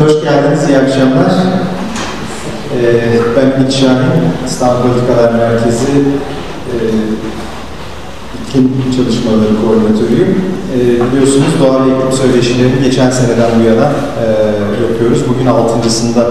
[0.00, 1.32] Hoş geldiniz, iyi akşamlar.
[2.74, 5.92] Ee, ben İlk Şahin, İstanbul Politikalar Merkezi
[6.70, 6.74] e,
[8.40, 10.32] İklim Çalışmaları Koordinatörüyüm.
[10.74, 13.88] E, biliyorsunuz doğa ve iklim söyleşilerini geçen seneden bu yana
[14.22, 14.26] e,
[14.82, 15.20] yapıyoruz.
[15.28, 16.30] Bugün altıncısında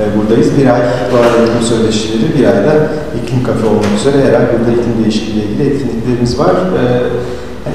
[0.00, 0.58] e, buradayız.
[0.58, 0.80] Bir ay
[1.12, 2.72] doğa ve iklim söyleşileri, bir ayda
[3.18, 6.54] iklim kafe olmak üzere her ay burada iklim değişikliği ile ilgili etkinliklerimiz var.
[6.80, 6.82] E,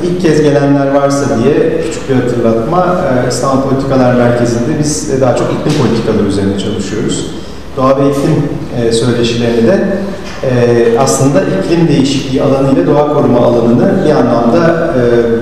[0.04, 5.48] ilk kez gelenler varsa diye küçük bir hatırlatma, e, İstanbul Politikalar Merkezi'nde biz daha çok
[5.48, 7.26] iklim politikaları üzerine çalışıyoruz.
[7.78, 8.44] Doğa ve iklim
[8.78, 9.98] e, söyleşilerini de
[10.44, 14.94] e, aslında iklim değişikliği alanı ile doğa koruma alanını bir anlamda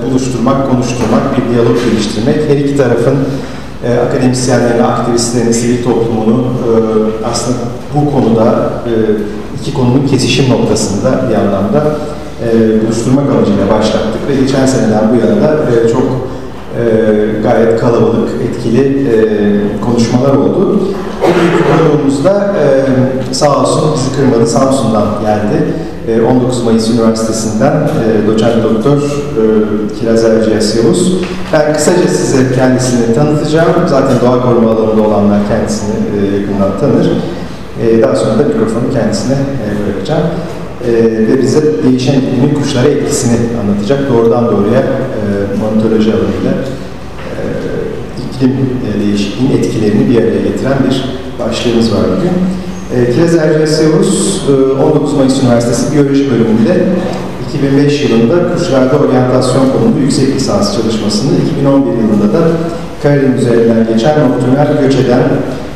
[0.05, 3.15] buluşturmak, konuşturmak, bir diyalog geliştirmek, her iki tarafın
[3.85, 6.45] e, akademisyenlerini, aktivistlerini, sivil toplumunu
[7.31, 7.57] aslında
[7.95, 8.69] bu konuda
[9.61, 11.83] iki konunun kesişim noktasında bir anlamda
[12.43, 16.03] e, buluşturmak amacıyla başlattık ve geçen seneden bu yana da e, çok
[16.79, 16.83] e,
[17.43, 19.15] gayet kalabalık, etkili e,
[19.85, 20.79] konuşmalar oldu.
[21.21, 25.73] Bugünkü konuğumuzda e, sağ olsun bizi kırmadı, Samsun'dan geldi.
[26.07, 28.97] E, 19 Mayıs Üniversitesi'nden e, doçent doktor
[29.99, 31.13] Kiraz Erciyes Yavuz.
[31.53, 33.73] Ben kısaca size kendisini tanıtacağım.
[33.87, 37.11] Zaten doğa koruma alanında olanlar kendisini e, yakından tanır.
[38.01, 39.35] Daha sonra da mikrofonu kendisine
[39.85, 40.23] bırakacağım.
[40.89, 43.99] E, ve bize değişen iklimin kuşlara etkisini anlatacak.
[44.09, 45.21] Doğrudan doğruya e,
[45.61, 46.53] monitöroloji alanıyla
[47.37, 47.41] e,
[48.25, 48.51] iklim
[48.87, 52.31] e, değişikliğinin etkilerini bir araya getiren bir başlığımız var bugün.
[52.95, 53.83] E, Kiraz Erciyes e,
[54.83, 56.85] 19 Mayıs Üniversitesi Biyoloji bölümünde
[57.49, 62.41] 2005 yılında kuşlarda oryantasyon konulu yüksek lisans çalışmasını, 2011 yılında da
[63.03, 65.21] Karadeniz üzerinden geçen nokturnal göç eden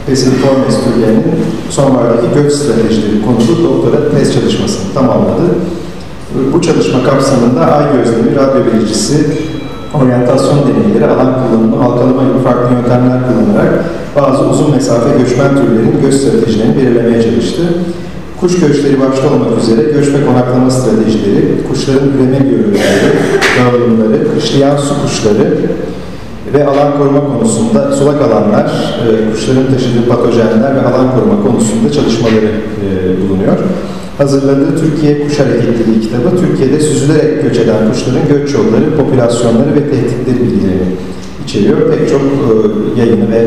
[0.08, 1.24] Pesiformes türlerinin
[1.70, 5.44] sonbahardaki göç stratejileri konulu doktora tez çalışmasını tamamladı.
[6.54, 9.28] Bu çalışma kapsamında ay gözlemi, radyo vericisi,
[9.94, 16.14] oryantasyon deneyleri, alan kullanımı, halkalama gibi farklı yöntemler kullanarak bazı uzun mesafe göçmen türlerinin göç
[16.14, 17.62] stratejilerini belirlemeye çalıştı.
[18.40, 23.10] Kuş göçleri başta olmak üzere göç ve konaklama stratejileri, kuşların üreme biyolojileri,
[23.60, 25.58] dağılımları, kışlayan su kuşları,
[26.54, 28.66] ve alan koruma konusunda sulak alanlar,
[29.04, 32.52] e, kuşların taşıdığı patojenler ve alan koruma konusunda çalışmaları
[32.86, 32.88] e,
[33.22, 33.58] bulunuyor.
[34.18, 40.40] Hazırladığı Türkiye Kuş Hareketliliği kitabı, Türkiye'de süzülerek göç eden kuşların göç yolları, popülasyonları ve tehditleri
[40.44, 40.90] bilgilerini
[41.44, 41.78] içeriyor.
[41.92, 43.42] Pek çok e, yayını ve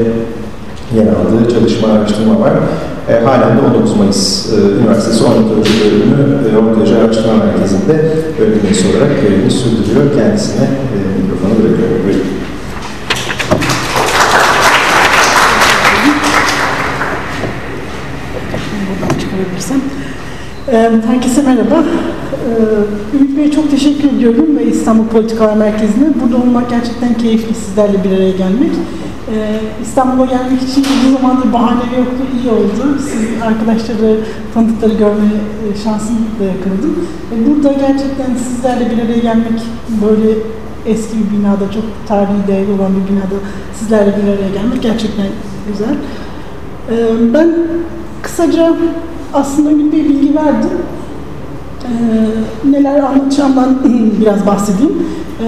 [0.97, 2.53] yer aldığı çalışma, araştırma var.
[3.09, 7.95] E, halen de 19 Mayıs e, Üniversitesi Ornitoloji Bölümü e, Ornitoloji Araştırma Merkezi'nde
[8.41, 10.05] öğretim üyesi olarak görevini sürdürüyor.
[10.17, 12.05] Kendisine e, mikrofonu bırakıyorum.
[12.05, 12.37] Buyurun.
[19.01, 19.81] buradan çıkarabilirsem.
[20.66, 21.85] Ee, Herkese merhaba.
[21.85, 26.07] Ee, Ümit Bey'e çok teşekkür ediyorum ve İstanbul Politikalar Merkezi'ne.
[26.23, 28.71] Burada olmak gerçekten keyifli, sizlerle bir araya gelmek.
[29.33, 32.99] Ee, İstanbul'a gelmek için uzun zamandır bahane yoktu, iyi oldu.
[33.01, 34.21] Siz arkadaşları,
[34.55, 37.07] tanıdıkları görme e, şansını da yakaladım.
[37.47, 39.61] Burada gerçekten sizlerle bir araya gelmek
[40.07, 40.39] böyle
[40.87, 43.39] eski bir binada, çok tarihi değerli olan bir binada
[43.79, 45.27] sizlerle bir araya gelmek gerçekten
[45.69, 45.95] güzel.
[46.91, 47.55] Ee, Ben
[48.23, 48.77] kısaca
[49.37, 50.71] aslında Bey bilgi verdim.
[51.85, 53.77] Ee, neler anlatacağımdan
[54.21, 55.03] biraz bahsedeyim.
[55.41, 55.45] Ee,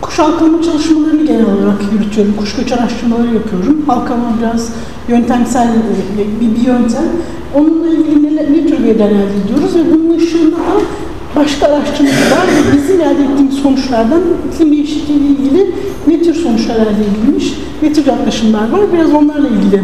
[0.00, 2.34] kuş halkama çalışmalarını genel olarak yürütüyorum.
[2.36, 3.84] Kuş göç araştırmaları yapıyorum.
[3.86, 4.68] Halkama biraz
[5.08, 5.68] yöntemsel
[6.18, 7.04] bir, bir, bir yöntem.
[7.54, 10.80] Onunla ilgili ne, ne tür veriler elde ediyoruz ve bunun ışığında da
[11.36, 14.20] başka araştırmalar ve bizim elde ettiğimiz sonuçlardan
[14.52, 15.70] iklim değişikliği ile ilgili
[16.06, 18.80] ne tür sonuçlar elde edilmiş, ne tür yaklaşımlar var.
[18.92, 19.82] Biraz onlarla ilgili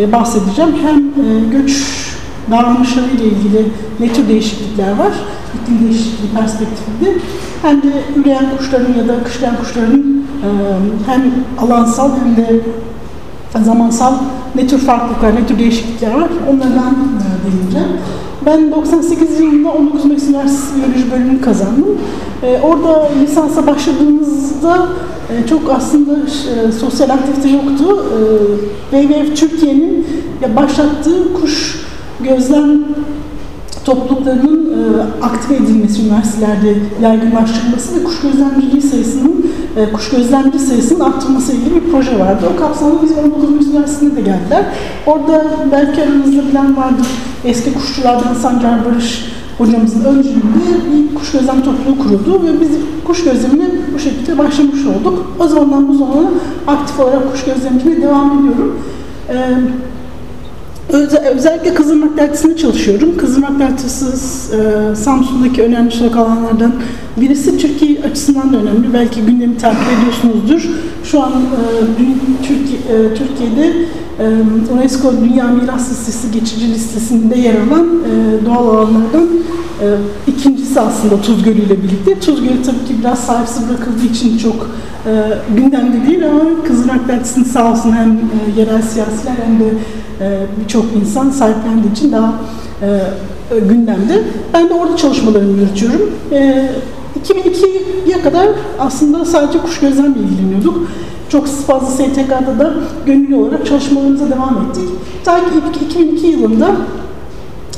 [0.00, 0.70] e, bahsedeceğim.
[0.82, 1.86] Hem e, göç
[2.50, 3.68] davranışları ile ilgili
[4.00, 5.12] ne tür değişiklikler var,
[5.54, 7.14] iklim değişikliği perspektifinde
[7.62, 10.48] hem de üreyen kuşların ya da kışlayan kuşların e,
[11.06, 11.22] hem
[11.60, 12.60] alansal hem de
[13.64, 14.14] zamansal
[14.54, 17.88] ne tür farklılıklar, ne tür değişiklikler var onlardan e, değineceğim.
[18.46, 21.98] Ben 98 yılında 19 Mayıs Üniversitesi Biyoloji bölümünü kazandım.
[22.42, 24.88] E, orada lisansa başladığımızda
[25.30, 28.04] e, çok aslında e, sosyal aktivite yoktu.
[28.92, 30.06] E, WWF Türkiye'nin
[30.56, 31.84] başlattığı kuş
[32.20, 32.84] gözlem
[33.84, 39.46] topluluklarının e, aktive edilmesi, üniversitelerde yaygınlaştırılması ve kuş gözlemciliği sayısının,
[39.76, 42.46] e, kuş gözlemci sayısının arttırılması ilgili bir proje vardı.
[42.54, 44.64] O kapsamda biz 19 Mayıs Üniversitesi'ne de geldiler.
[45.06, 47.06] Orada belki aranızda bilen vardır.
[47.44, 49.24] Eski kuşçulardan Sancar Barış
[49.58, 52.68] hocamızın öncülüğünde bir kuş gözlem topluluğu kuruldu ve biz
[53.04, 55.32] kuş gözlemine bu şekilde başlamış olduk.
[55.38, 56.30] O zamandan bu zamana
[56.66, 58.78] aktif olarak kuş gözlemciliğe devam ediyorum.
[59.28, 59.34] Ee,
[60.92, 63.16] özellikle Kızılmak Dertisi'nde çalışıyorum.
[63.16, 66.72] Kızılmak Dertisi e, Samsun'daki önemli sokak alanlardan
[67.16, 68.94] birisi Türkiye açısından da önemli.
[68.94, 70.68] Belki gündemi takip ediyorsunuzdur.
[71.04, 71.70] Şu an e,
[72.42, 73.72] Türkiye, e, Türkiye'de
[74.72, 77.88] UNESCO Dünya Miras Listesi geçici listesinde yer alan
[78.46, 79.28] doğal alanlardan
[80.26, 82.20] ikincisi aslında Tuz Gölü ile birlikte.
[82.20, 84.70] Tuz Gölü tabii ki biraz sahipsiz bırakıldığı için çok
[85.56, 88.18] gündemde değil ama Kızılmak Dertisi'nin sağ olsun hem
[88.56, 89.99] yerel siyasiler hem de e,
[90.60, 92.34] birçok insan sahiplendiği için daha
[92.82, 94.22] e, gündemde.
[94.54, 96.10] Ben de orada çalışmalarımı yürütüyorum.
[97.24, 100.88] 2002'ye e, kadar aslında sadece kuş gözlemle ilgileniyorduk.
[101.28, 102.74] Çok fazla STK'da da
[103.06, 104.88] gönüllü olarak çalışmalarımıza devam ettik.
[105.24, 106.70] Ta ki 2002 yılında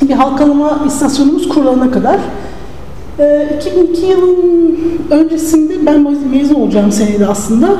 [0.01, 2.19] bir halkalama istasyonumuz kurulana kadar
[3.59, 4.79] 2002 yılın
[5.09, 7.77] öncesinde ben mezun olacağım seneydi aslında.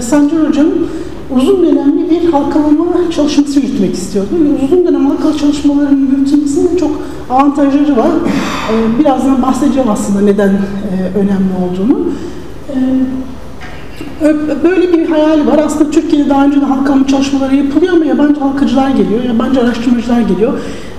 [0.00, 0.86] Sancar Hoca'nın
[1.30, 4.58] uzun dönemli bir halkalama çalışması yürütmek istiyordum.
[4.64, 6.90] Uzun dönem halkalı çalışmaların yürütülmesinin çok
[7.30, 8.10] avantajları var.
[8.72, 11.98] Ee, birazdan bahsedeceğim aslında neden e, önemli olduğunu.
[12.70, 13.04] Ee,
[14.64, 15.58] böyle bir hayal var.
[15.58, 20.52] Aslında Türkiye'de daha önce de halkalama çalışmaları yapılıyor ama yabancı halkacılar geliyor, yabancı araştırmacılar geliyor.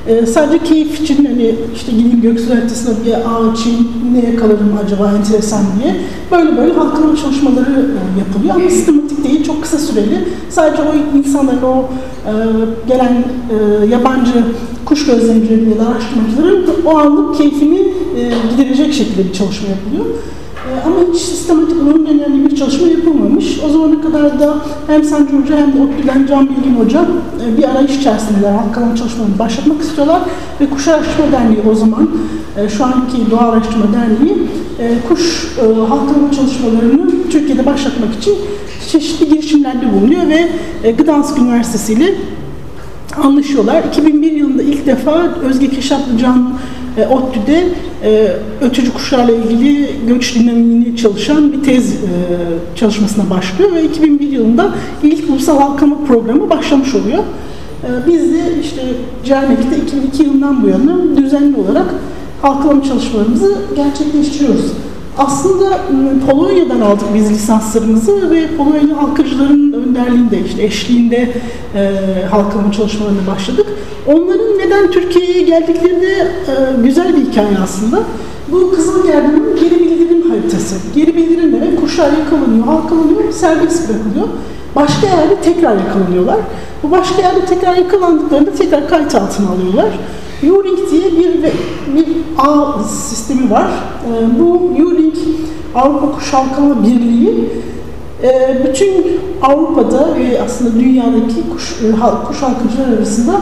[0.07, 3.59] Ee, sadece keyif için hani işte gideyim gökyüzü haritasına bir ağaç
[4.15, 5.95] ne yakalarım acaba enteresan diye
[6.31, 10.27] böyle böyle halkın çalışmaları e, yapılıyor ama sistematik değil, çok kısa süreli.
[10.49, 11.89] Sadece o insanların, o
[12.25, 12.33] e,
[12.87, 14.33] gelen e, yabancı
[14.85, 17.93] kuş gözlemcileri ya da araştırmacıların o anlık keyfini
[18.51, 20.05] giderecek şekilde bir çalışma yapılıyor.
[20.85, 23.59] Ama hiç sistematik onun önemli bir çalışma yapılmamış.
[23.65, 24.55] O zamana kadar da
[24.87, 27.05] hem Sancı Hoca hem de ODTÜ'den Can Bilgin Hoca
[27.57, 28.51] bir arayış içerisindeler.
[28.51, 30.21] Halkalama çalışmalarını başlatmak istiyorlar
[30.61, 32.09] ve Kuş Araştırma Derneği o zaman,
[32.57, 34.37] e, şu anki Doğa Araştırma Derneği,
[34.79, 35.47] e, kuş
[35.89, 38.35] halkalama çalışmalarını Türkiye'de başlatmak için
[38.91, 42.15] çeşitli girişimlerde bulunuyor ve Gdansk Üniversitesi ile
[43.23, 43.83] anlaşıyorlar.
[43.83, 46.53] 2001 yılında ilk defa Özge Keşatlı Can
[46.97, 47.67] e, ODTÜ'de
[48.03, 48.31] e,
[48.61, 51.97] ötücü kuşlarla ilgili göç dinamiğini çalışan bir tez e,
[52.75, 54.69] çalışmasına başlıyor ve 2001 yılında
[55.03, 57.23] ilk ulusal halkama programı başlamış oluyor.
[57.83, 58.81] E, biz de işte
[59.25, 61.85] Cernek'te 2002 yılından bu yana düzenli olarak
[62.41, 64.71] halkalama çalışmalarımızı gerçekleştiriyoruz.
[65.17, 71.33] Aslında ıı, Polonya'dan aldık biz lisanslarımızı ve Polonyalı halkacıların önderliğinde, işte eşliğinde
[71.75, 71.91] e,
[72.31, 73.65] halkalama çalışmalarına başladık.
[74.07, 77.99] Onların neden Türkiye'ye geldikleri de e, güzel bir hikaye aslında.
[78.51, 80.75] Bu Kızıl Gerdan'ın geri bildirim haritası.
[80.95, 84.27] Geri bildirim demek kuşlar yakalanıyor, halkalanıyor, serbest bırakılıyor.
[84.75, 86.37] Başka yerde tekrar yakalanıyorlar.
[86.83, 89.89] Bu başka yerde tekrar yakalandıklarında tekrar kayıt altına alıyorlar.
[90.43, 91.43] U-Link diye bir,
[91.95, 93.67] bir ağ sistemi var.
[94.07, 94.51] Ee, bu
[94.83, 95.17] U-Link
[95.75, 97.49] Avrupa Kuş Halkama Birliği
[98.23, 101.91] e, bütün Avrupa'da ve aslında dünyadaki kuş, e,
[102.27, 103.41] kuş halkacılar arasında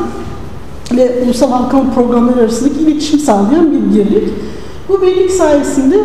[0.95, 4.29] ve ulusal halkama programları arasındaki iletişim sağlayan bir birlik.
[4.89, 5.97] Bu birlik sayesinde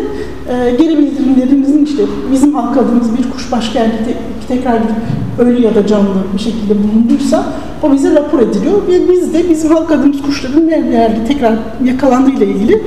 [0.49, 2.03] e, geri bildirimlerimizin işte
[2.33, 4.15] bizim halkaladığımız bir kuş başka yerde te
[4.49, 4.97] tekrar gidip
[5.39, 7.47] ölü ya da canlı bir şekilde bulunduysa
[7.83, 11.55] o bize rapor ediliyor ve biz de bizim halkaladığımız kuşların nerede yerde tekrar
[11.85, 12.83] yakalandığı ile ilgili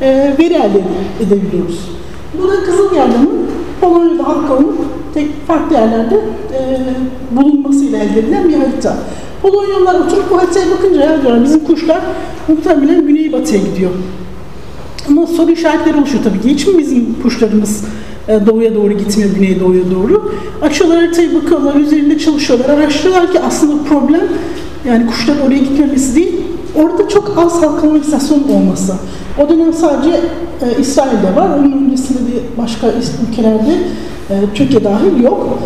[0.00, 0.82] e, veri elde
[1.20, 1.80] edebiliyoruz.
[2.42, 3.46] Bu da Kızılgerdan'ın
[3.80, 4.78] Polonya'da halkalanıp
[5.14, 6.14] tek farklı yerlerde
[6.52, 6.78] e,
[7.36, 8.96] bulunmasıyla elde edilen bir harita.
[9.42, 12.00] Polonyalılar oturup bu haritaya bakınca ya diyorlar bizim kuşlar
[12.48, 13.90] muhtemelen güneybatıya gidiyor.
[15.08, 16.48] Ama soru işaretleri oluşuyor tabii ki.
[16.48, 17.84] Hiç mi bizim kuşlarımız
[18.28, 20.32] e, doğuya doğru gitmiyor, güneye doğuya doğru?
[20.62, 24.22] Açıyorlar haritayı bakıyorlar, üzerinde çalışıyorlar, araştırıyorlar ki aslında problem
[24.88, 26.40] yani kuşların oraya gitmemesi değil,
[26.74, 28.94] orada çok az halkalama istasyon olması.
[29.44, 30.20] O dönem sadece
[30.62, 32.86] e, İsrail'de var, onun öncesinde de başka
[33.30, 33.70] ülkelerde
[34.30, 35.58] e, Türkiye dahil yok.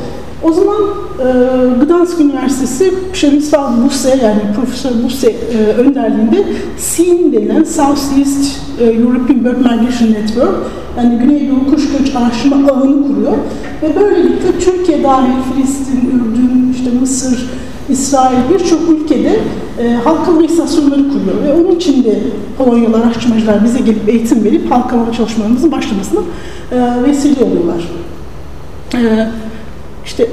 [0.43, 0.77] O zaman
[1.19, 6.45] e, Gdansk Üniversitesi Przemysław Busse yani Profesör Busse e, önderliğinde
[6.77, 10.55] SEAN denilen South East e, European Bird Migration Network
[10.97, 13.33] yani Güneydoğu Kuş Göç Araştırma Ağını kuruyor
[13.83, 17.51] ve böylelikle Türkiye dahil Filistin, Ürdün, işte Mısır,
[17.89, 19.41] İsrail birçok ülkede
[19.79, 22.19] e, halkalama istasyonları kuruyor ve onun için de
[22.59, 26.21] Polonyalı araştırmacılar bize gelip eğitim verip halkalama çalışmalarımızın başlamasına
[26.73, 27.89] e, vesile oluyorlar.
[28.95, 29.29] E,
[30.11, 30.29] işte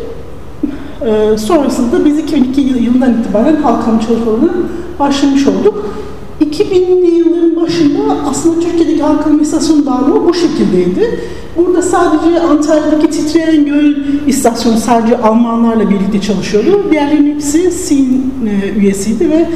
[1.05, 4.53] e, sonrasında biz 2002 yılından itibaren halkam çalışmalarına
[4.99, 5.95] başlamış olduk.
[6.41, 11.19] 2000'li yılların başında aslında Türkiye'deki halkın istasyon dağılımı bu şekildeydi.
[11.57, 13.95] Burada sadece Antalya'daki Titreyen Göl
[14.27, 16.87] istasyonu sadece Almanlarla birlikte çalışıyordu.
[16.91, 19.49] Diğerlerinin hepsi SİN e, üyesiydi ve e,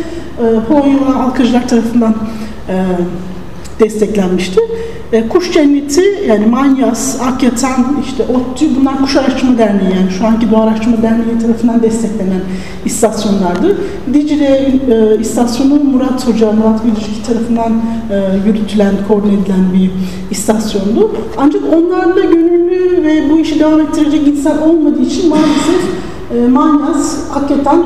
[0.68, 2.16] Polonyalı halkacılar tarafından
[2.70, 2.76] e,
[3.80, 4.62] desteklenmişti.
[5.14, 10.52] E, kuş cenneti yani Manyas, Akyatan, işte ODTÜ bunlar Kuş Araştırma Derneği yani şu anki
[10.52, 12.42] Doğa Araştırma Derneği tarafından desteklenen
[12.86, 13.78] istasyonlardı.
[14.14, 19.92] Dicle e, istasyonu Murat Hoca, Murat Bilircik tarafından e, yürütülen, koordine edilen bir
[20.32, 21.12] istasyondu.
[21.38, 25.82] Ancak onlarla gönüllü ve bu işi devam ettirecek insan olmadığı için maalesef
[26.36, 27.86] e, Manyas, Akyatan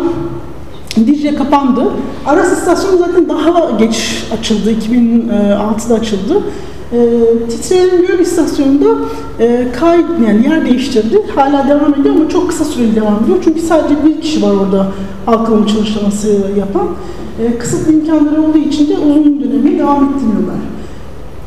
[0.96, 1.84] Dicle kapandı.
[2.26, 4.72] Aras istasyonu zaten daha geç açıldı.
[4.72, 6.44] 2006'da açıldı.
[6.94, 7.00] E,
[7.50, 8.86] Titreyen Göl istasyonunda
[9.40, 11.22] e, kay, yani yer değiştirdi.
[11.36, 13.38] Hala devam ediyor ama çok kısa süreli devam ediyor.
[13.44, 14.88] Çünkü sadece bir kişi var orada
[15.26, 16.28] halkalama çalışması
[16.58, 16.88] yapan.
[17.40, 20.58] E, kısıtlı imkanları olduğu için de uzun dönemi devam ettirmiyorlar.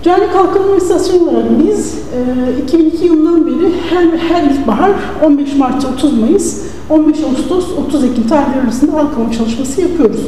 [0.02, 4.90] Cani Kalkınma İstasyonu olarak biz e, 2002 yılından beri her, her ilkbahar
[5.24, 10.20] 15 Mart 30 Mayıs 15 Ağustos 30 Ekim tarihleri arasında halkama çalışması yapıyoruz.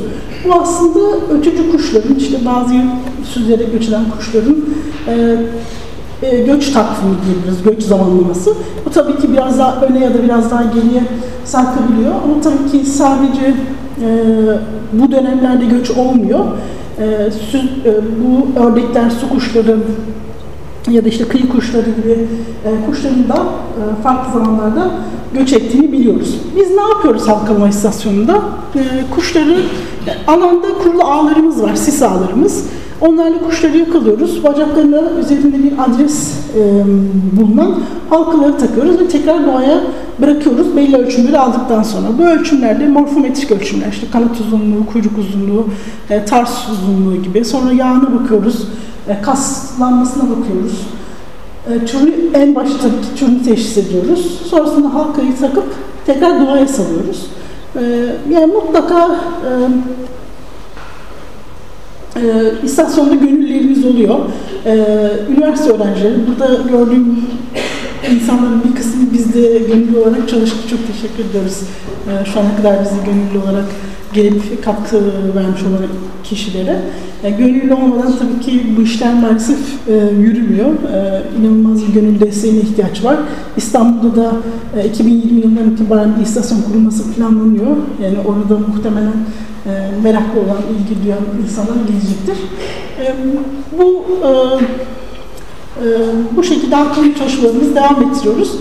[0.44, 1.00] Bu aslında
[1.32, 2.74] ötücü kuşların, işte bazı
[3.24, 4.56] süzerek göç eden kuşların
[5.08, 5.36] e,
[6.22, 8.54] e, göç takvimi diyebiliriz, göç zamanlaması.
[8.86, 11.02] Bu tabii ki biraz daha öne ya da biraz daha geriye
[11.44, 12.12] sarkabiliyor.
[12.24, 13.54] Ama tabii ki sadece
[14.02, 14.08] e,
[14.92, 16.44] bu dönemlerde göç olmuyor.
[16.98, 19.76] E, süz, e, bu ördekler, su kuşları
[20.90, 22.26] ya da işte kıyı kuşları gibi
[22.64, 24.90] e, kuşların da e, farklı zamanlarda
[25.34, 26.34] göç ettiğini biliyoruz.
[26.56, 28.42] Biz ne yapıyoruz halkalama istasyonunda?
[28.74, 28.80] E,
[29.14, 29.60] kuşları,
[30.06, 32.66] e, alanda kurulu ağlarımız var, sis ağlarımız.
[33.00, 34.44] Onlarla kuşları yakalıyoruz.
[34.44, 36.84] Bacaklarına üzerinde bir adres e,
[37.40, 37.74] bulunan
[38.10, 39.80] halkaları takıyoruz ve tekrar doğaya
[40.20, 42.06] bırakıyoruz belli ölçümleri aldıktan sonra.
[42.18, 45.66] Bu ölçümlerde morfometrik ölçümler, işte kanat uzunluğu, kuyruk uzunluğu,
[46.10, 47.44] e, tars uzunluğu gibi.
[47.44, 48.68] Sonra yağına bakıyoruz,
[49.22, 50.80] kaslanmasına bakıyoruz.
[51.68, 54.40] E, en başta türünü teşhis ediyoruz.
[54.50, 55.64] Sonrasında halkayı takıp
[56.06, 57.26] tekrar doğaya salıyoruz.
[57.76, 57.82] E,
[58.30, 59.50] yani mutlaka e,
[62.20, 64.18] e, istasyonda gönüllerimiz oluyor.
[65.30, 67.24] Üniversite öğrencileri, burada gördüğüm
[68.10, 70.68] insanların bir kısmı bizde gönüllü olarak çalıştı.
[70.70, 71.58] Çok teşekkür ediyoruz.
[72.08, 73.64] E, şu ana kadar bizi gönüllü olarak
[74.12, 74.96] gelip katkı
[75.36, 75.86] vermiş olan
[76.24, 76.80] kişilere.
[77.24, 80.68] Yani gönüllü olmadan tabii ki bu işler maalesef e, yürümüyor.
[80.68, 83.16] E, inanılmaz bir gönül desteğine ihtiyaç var.
[83.56, 84.32] İstanbul'da da
[84.76, 87.76] e, 2020 yılından itibaren bir istasyon kurulması planlanıyor.
[88.02, 89.12] Yani orada muhtemelen
[89.66, 89.70] e,
[90.02, 92.36] meraklı olan, ilgi duyan insanlar gelecektir.
[93.00, 93.14] E,
[93.78, 94.30] bu e,
[95.80, 95.86] e,
[96.36, 98.52] bu şekilde halkın çalışmalarımızı devam ettiriyoruz.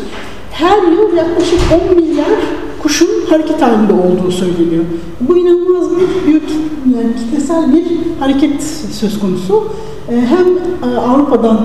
[0.51, 1.59] Her yıl yaklaşık
[1.91, 2.39] 10 milyar
[2.83, 4.83] kuşun hareket halinde olduğu söyleniyor.
[5.21, 6.49] Bu inanılmaz bir büyük
[6.95, 7.85] yani kitlesel bir
[8.19, 9.63] hareket söz konusu.
[10.09, 10.47] E, hem
[10.91, 11.59] e, Avrupa'dan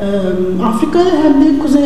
[0.00, 0.06] e,
[0.64, 1.82] Afrika'ya hem de Kuzey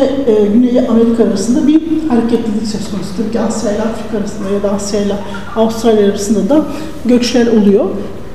[0.53, 3.17] Güney Amerika arasında bir hareketlilik söz konusu.
[3.17, 5.15] Tabii ki Asya ile Afrika arasında ya da Asya ile
[5.55, 6.65] Avustralya arasında da
[7.05, 7.85] göçler oluyor.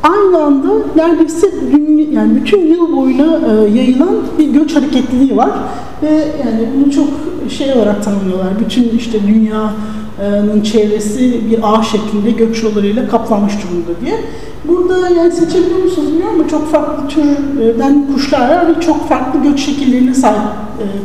[0.03, 1.47] Aynı anda neredeyse
[2.11, 3.39] yani bütün yıl boyuna
[3.75, 5.51] yayılan bir göç hareketliliği var
[6.03, 6.11] ve
[6.45, 7.09] yani bunu çok
[7.51, 8.49] şey olarak tanımlıyorlar.
[8.61, 9.71] Bütün işte dünyanın
[10.65, 14.21] çevresi bir ağ şeklinde göç yollarıyla kaplanmış durumda diye.
[14.69, 19.61] Burada yani seçebiliyor musunuz bilmiyorum ama çok farklı türden kuşlar var ve çok farklı göç
[19.61, 20.43] şekillerine sahip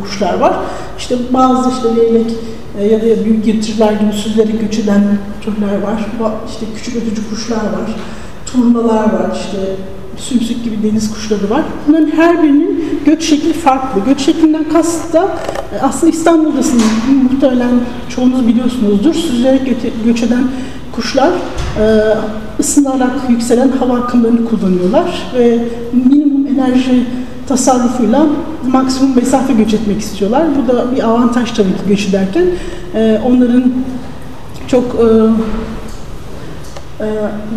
[0.03, 0.53] kuşlar var.
[0.98, 2.31] İşte bazı işte leylek
[2.91, 5.03] ya da büyük getiriler gibi süzerek göç eden
[5.41, 6.05] türler var.
[6.50, 7.95] İşte küçük ötücü kuşlar var.
[8.45, 9.57] Turnalar var işte
[10.17, 11.62] sümsük gibi deniz kuşları var.
[11.88, 14.01] Bunların her birinin göç şekli farklı.
[14.05, 15.24] Göç şeklinden kast da
[15.74, 16.84] e, aslında İstanbul'dasınız.
[17.24, 17.72] Muhtemelen
[18.10, 19.13] çoğunuz biliyorsunuzdur.
[19.13, 19.62] Süzerek
[20.05, 20.43] göç eden
[20.91, 21.29] kuşlar
[21.79, 21.84] e,
[22.60, 25.60] ısınarak yükselen hava akımlarını kullanıyorlar ve
[25.93, 27.05] minimum enerji
[27.48, 28.25] tasarrufuyla
[28.67, 30.43] maksimum mesafe göç etmek istiyorlar.
[30.63, 32.45] Bu da bir avantaj tabii ki göç ederken.
[32.95, 33.63] E, onların
[34.67, 34.95] çok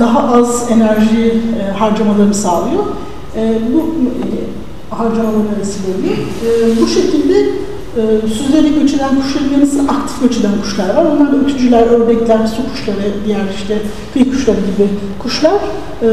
[0.01, 1.41] daha az enerji
[1.79, 2.85] harcamalarını sağlıyor.
[3.75, 3.87] Bu
[4.97, 6.17] harcamaları vesile oluyor.
[6.83, 7.58] Bu şekilde
[7.99, 11.05] e, süzerek göç eden kuşların yanı sıra aktif göç eden kuşlar var.
[11.05, 13.79] Onlar da ötücüler, ördekler, su kuşları, diğer işte
[14.13, 14.89] kıyı kuşları gibi
[15.19, 15.53] kuşlar
[16.03, 16.09] e,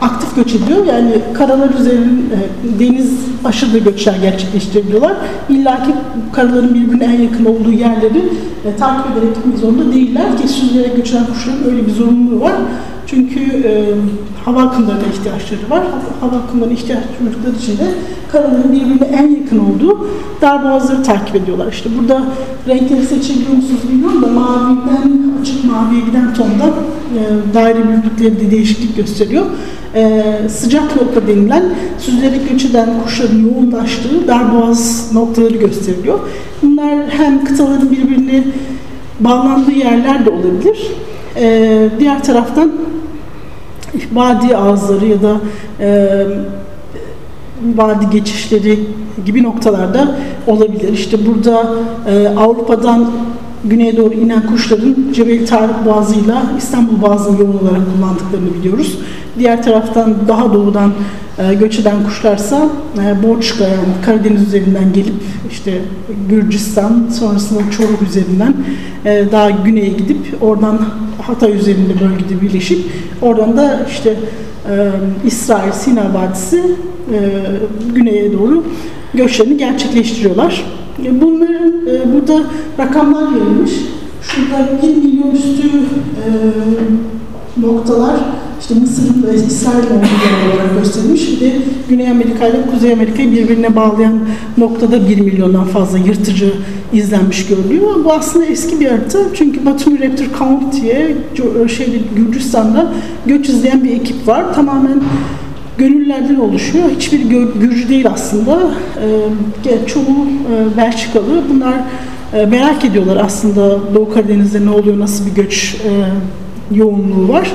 [0.00, 0.86] aktif göç ediyor.
[0.86, 2.38] Yani karalar üzerinin e,
[2.78, 3.10] deniz
[3.44, 5.16] aşırı göçler gerçekleştirebiliyorlar.
[5.48, 5.94] İlla ki
[6.32, 8.22] karaların birbirine en yakın olduğu yerleri
[8.64, 12.54] e, takip ederek gitmek zorunda değiller ki süzerek göç eden kuşların öyle bir zorunluluğu var.
[13.06, 13.94] Çünkü e,
[14.44, 15.84] hava akımlarına ihtiyaçları var.
[16.20, 17.94] Hava akımlarına ihtiyaç duydukları için de
[18.32, 20.08] karaların birbirine en yakın olduğu
[20.40, 21.72] darboğazları takip ediyorlar.
[21.72, 22.22] İşte burada
[22.68, 26.66] renkleri seçebiliyor musunuz bilmiyorum da maviden açık maviye giden tonda
[27.14, 29.46] e, daire büyüklükleri de değişiklik gösteriyor.
[29.94, 31.64] E, sıcak nokta denilen
[31.98, 36.18] süzülerek göç eden kuşların yoğunlaştığı darboğaz noktaları gösteriliyor.
[36.62, 38.44] Bunlar hem kıtaların birbirine
[39.20, 40.78] bağlandığı yerler de olabilir.
[41.36, 42.72] E, diğer taraftan
[44.12, 45.36] vadi ağızları ya da
[45.80, 46.18] e,
[47.76, 48.78] vadi geçişleri
[49.26, 50.92] gibi noktalarda olabilir.
[50.92, 51.74] İşte burada
[52.08, 53.10] e, Avrupa'dan
[53.64, 58.98] güneye doğru inen kuşların Cebel Tarık Boğazı'yla İstanbul Boğazı'nı yol olarak kullandıklarını biliyoruz.
[59.38, 60.92] Diğer taraftan daha doğudan
[61.38, 65.14] e, göç eden kuşlarsa e, Borçka yani Karadeniz üzerinden gelip
[65.50, 65.82] işte
[66.28, 68.54] Gürcistan sonrasında Çoruh üzerinden
[69.04, 70.78] e, daha güneye gidip oradan
[71.22, 72.78] Hatay üzerinde bölgede birleşip
[73.22, 74.16] oradan da işte
[74.70, 74.90] e,
[75.26, 76.62] İsrail Sina Vadisi
[77.12, 77.18] e,
[77.94, 78.64] güneye doğru
[79.14, 80.64] göçlerini gerçekleştiriyorlar.
[81.04, 82.42] E, bunların e, burada
[82.78, 83.72] rakamlar verilmiş.
[84.22, 86.30] Şurada 1 milyon üstü e,
[87.66, 88.16] noktalar
[88.64, 91.28] işte Mısır'ın ve İsrail olduğu olarak gösterilmiş.
[91.30, 91.52] Bir de
[91.88, 94.18] Güney Amerika ile Kuzey Amerika'yı birbirine bağlayan
[94.58, 96.52] noktada 1 milyondan fazla yırtıcı
[96.92, 98.04] izlenmiş görülüyor.
[98.04, 99.18] Bu aslında eski bir harita.
[99.34, 101.16] Çünkü Batumi Raptor County'ye
[101.76, 102.92] şeyde Gürcistan'da
[103.26, 104.54] göç izleyen bir ekip var.
[104.54, 105.02] Tamamen
[105.78, 106.84] gönüllerden oluşuyor.
[106.96, 107.20] Hiçbir
[107.60, 108.70] Gürcü değil aslında.
[109.66, 111.42] E, çoğu e, Belçikalı.
[111.50, 111.74] Bunlar
[112.34, 115.90] e, merak ediyorlar aslında Doğu Karadeniz'de ne oluyor, nasıl bir göç e,
[116.76, 117.52] yoğunluğu var.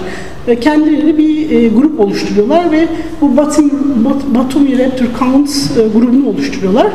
[0.62, 2.88] Kendileri bir e, grup oluşturuyorlar ve
[3.22, 3.72] bu Batumi,
[4.06, 6.88] Bat, Batumi Raptor Count e, grubunu oluşturuyorlar.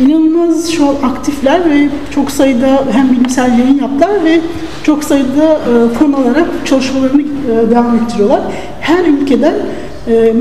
[0.00, 4.40] İnanılmaz şu an aktifler ve çok sayıda hem bilimsel yayın yaptılar ve
[4.82, 7.22] çok sayıda e, fon alarak çalışmalarını
[7.70, 8.40] devam ettiriyorlar.
[8.80, 9.54] Her ülkeden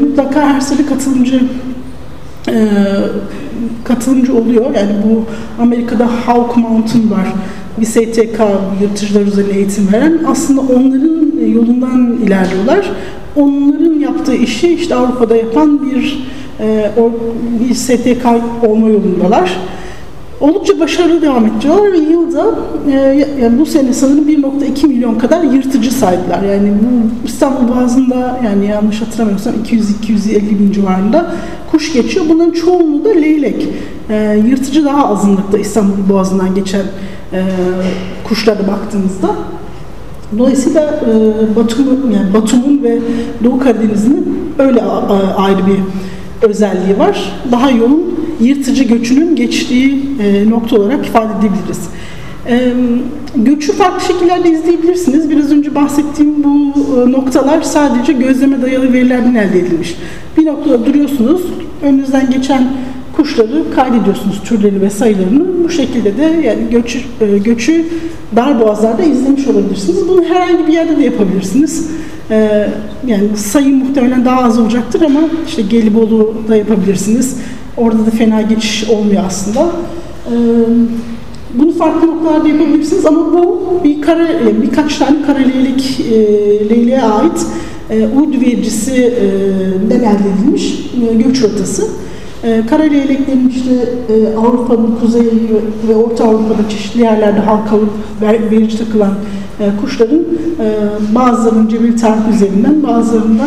[0.02, 1.42] mutlaka her sene katılımcı
[3.84, 4.66] katılımcı oluyor.
[4.76, 5.26] Yani bu
[5.62, 7.28] Amerika'da Hawk Mountain var.
[7.78, 8.40] Bir STK
[8.82, 10.20] yırtıcılar üzerine eğitim veren.
[10.28, 12.92] Aslında onların yolundan ilerliyorlar.
[13.36, 16.28] Onların yaptığı işi işte Avrupa'da yapan bir
[16.60, 16.92] e,
[17.60, 18.26] bir STK
[18.68, 19.58] olma yolundalar.
[20.42, 22.56] Oldukça başarılı devam ettiriyorlar ve yılda
[22.92, 26.42] e, yani bu sene sanırım 1.2 milyon kadar yırtıcı sahipler.
[26.42, 31.32] Yani bu İstanbul Boğazı'nda yani yanlış hatırlamıyorsam 200-250 bin civarında
[31.72, 32.26] kuş geçiyor.
[32.30, 33.68] Bunların çoğunluğu da leylek.
[34.10, 36.84] E, yırtıcı daha azınlıkta İstanbul Boğazı'ndan geçen e,
[38.24, 39.36] kuşlara baktığımızda.
[40.38, 43.00] Dolayısıyla e, Batum, yani Batum'un ve
[43.44, 44.82] Doğu Karadeniz'in öyle
[45.38, 45.80] ayrı bir
[46.48, 47.32] özelliği var.
[47.52, 51.80] Daha yoğun yırtıcı göçünün geçtiği e, nokta olarak ifade edebiliriz.
[52.48, 52.74] E,
[53.36, 55.30] göçü farklı şekillerde izleyebilirsiniz.
[55.30, 59.96] Biraz önce bahsettiğim bu e, noktalar sadece gözleme dayalı verilerden elde edilmiş.
[60.38, 61.42] Bir noktada duruyorsunuz,
[61.82, 62.68] önünüzden geçen
[63.14, 65.64] kuşları kaydediyorsunuz türleri ve sayılarını.
[65.64, 67.86] Bu şekilde de yani göçü, e, göçü
[68.36, 70.08] dar boğazlarda izlemiş olabilirsiniz.
[70.08, 71.90] Bunu herhangi bir yerde de yapabilirsiniz.
[72.32, 72.68] E,
[73.08, 77.38] yani sayı muhtemelen daha az olacaktır ama işte Gelibolu'da yapabilirsiniz.
[77.78, 79.72] Orada da fena geçiş olmuyor aslında.
[80.32, 80.36] E,
[81.54, 84.28] bunu farklı noktalarda yapabilirsiniz ama bu bir kara,
[84.62, 87.46] birkaç tane kara leylek, e, leyleğe ait
[87.90, 91.84] e, uydu vericisinden elde edilmiş e, göç rotası.
[92.44, 92.86] E, kara
[93.50, 93.90] işte
[94.38, 95.52] Avrupa'nın kuzeyi
[95.88, 97.86] ve Orta Avrupa'da çeşitli yerlerde halkalı
[98.52, 99.14] verici takılan
[99.60, 100.20] e, kuşların
[100.60, 100.76] e,
[101.16, 103.44] bazılarının Cebel Tarık üzerinden bazılarında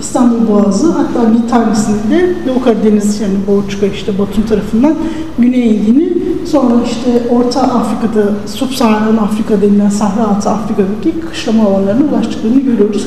[0.00, 4.94] İstanbul Boğazı hatta bir tanesinin de Doğu Karadeniz yani Borçka işte Batum tarafından
[5.38, 6.08] güneye indiğini
[6.46, 13.06] sonra işte Orta Afrika'da Subsaharan Afrika denilen Sahra Altı Afrika'daki kışlama alanlarına ulaştıklarını görüyoruz.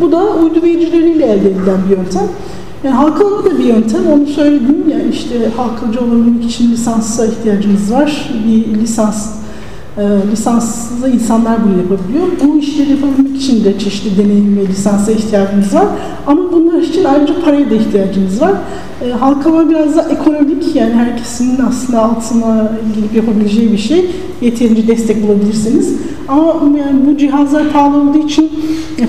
[0.00, 2.28] Bu da uydu vericileriyle elde edilen bir yöntem.
[2.84, 4.06] Yani halkalama da bir yöntem.
[4.12, 4.84] Onu söyledim.
[4.90, 8.30] Yani işte halkacı olabilmek için lisansa ihtiyacımız var.
[8.46, 9.43] Bir lisans
[9.98, 10.02] e,
[10.32, 12.26] lisanslı insanlar bunu yapabiliyor.
[12.44, 15.86] Bu işleri yapabilmek için de çeşitli deneyim ve lisansa ihtiyacımız var.
[16.26, 18.52] Ama bunlar için ayrıca paraya da ihtiyacımız var.
[19.04, 24.10] E, halkama biraz da ekonomik yani herkesin aslında altına gelip yapabileceği bir şey.
[24.40, 25.94] Yeterince destek bulabilirsiniz.
[26.28, 28.50] Ama yani bu cihazlar pahalı olduğu için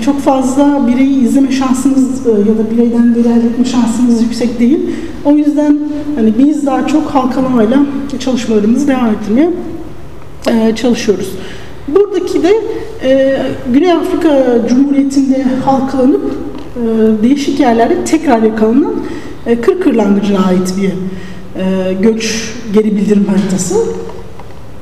[0.04, 4.78] çok fazla bireyi izleme şansınız e, ya da bireyden veri şansınız yüksek değil.
[5.24, 5.78] O yüzden
[6.16, 7.78] hani biz daha çok halkalamayla
[8.18, 9.50] çalışmalarımızı devam ettirmeye
[10.48, 11.30] e, çalışıyoruz.
[11.88, 12.60] Buradaki de
[13.02, 13.38] e,
[13.72, 16.22] Güney Afrika Cumhuriyeti'nde halkalanıp
[16.76, 16.82] e,
[17.22, 18.94] değişik yerlerde tekrar yakalanan
[19.46, 20.90] e, kır kırlangıcına ait bir
[21.60, 23.74] e, göç geri bildirim haritası.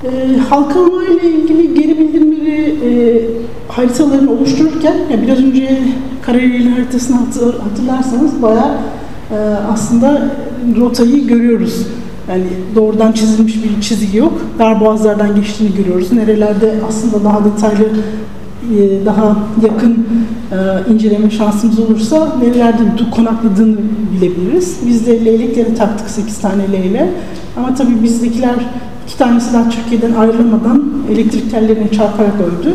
[0.05, 3.20] E, halkalama ile ilgili geri bildirimleri e,
[3.68, 5.79] haritalarını oluştururken ya biraz önce
[6.22, 8.77] Karayeli haritasını hatır, hatırlarsanız bayağı
[9.31, 9.37] e,
[9.72, 10.31] aslında
[10.81, 11.87] rotayı görüyoruz.
[12.28, 14.32] Yani doğrudan çizilmiş bir çizgi yok.
[14.58, 16.12] Dar boğazlardan geçtiğini görüyoruz.
[16.12, 17.84] Nerelerde aslında daha detaylı
[18.72, 20.06] e, daha yakın
[20.52, 22.82] e, inceleme şansımız olursa nerelerde
[23.16, 23.76] konakladığını
[24.16, 24.76] bilebiliriz.
[24.87, 27.10] Biz de leylekleri taktık 8 tane leyle.
[27.56, 28.54] Ama tabii bizdekiler
[29.06, 32.74] iki tanesi daha Türkiye'den ayrılmadan elektrik tellerine çarparak öldü.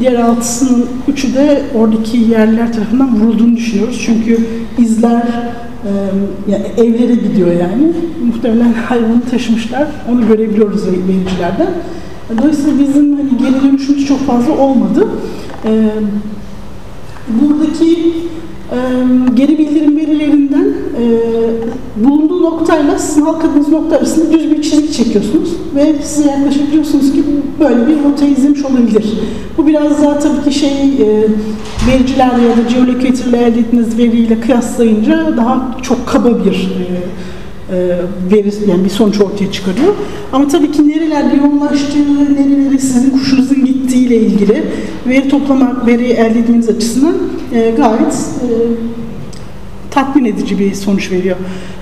[0.00, 4.02] Diğer altısının üçü de oradaki yerliler tarafından vurulduğunu düşünüyoruz.
[4.06, 4.46] Çünkü
[4.78, 5.22] izler
[6.76, 7.92] evlere gidiyor yani.
[8.26, 9.88] Muhtemelen hayvanı taşımışlar.
[10.12, 11.68] Onu görebiliyoruz vericilerden.
[12.38, 15.08] Dolayısıyla bizim hani geri dönüşümüz çok fazla olmadı.
[17.28, 18.12] Buradaki
[19.34, 19.96] geri bildirim
[22.64, 27.24] noktayla sizin halkadığınız nokta arasında düz bir çizgi çekiyorsunuz ve size yaklaşabiliyorsunuz ki
[27.60, 29.04] böyle bir rota izlemiş olabilir.
[29.58, 30.72] Bu biraz daha tabii ki şey
[31.88, 36.70] vericilerle ya da geolocator'la elde ettiğiniz veriyle kıyaslayınca daha çok kaba bir
[38.30, 39.94] veri, yani bir sonuç ortaya çıkarıyor.
[40.32, 44.62] Ama tabii ki nerelerde yoğunlaştığı, nerelere sizin kuşunuzun gittiği ile ilgili
[45.06, 47.14] veri toplamak, veri elde etmeniz açısından
[47.54, 48.48] e, gayet e,
[49.94, 51.36] tatmin edici bir sonuç veriyor.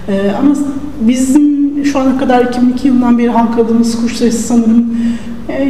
[0.08, 0.54] E, ama
[1.00, 1.52] bizim
[1.84, 4.96] şu ana kadar 2002 yılından beri halkadığımız kuş sayısı sanırım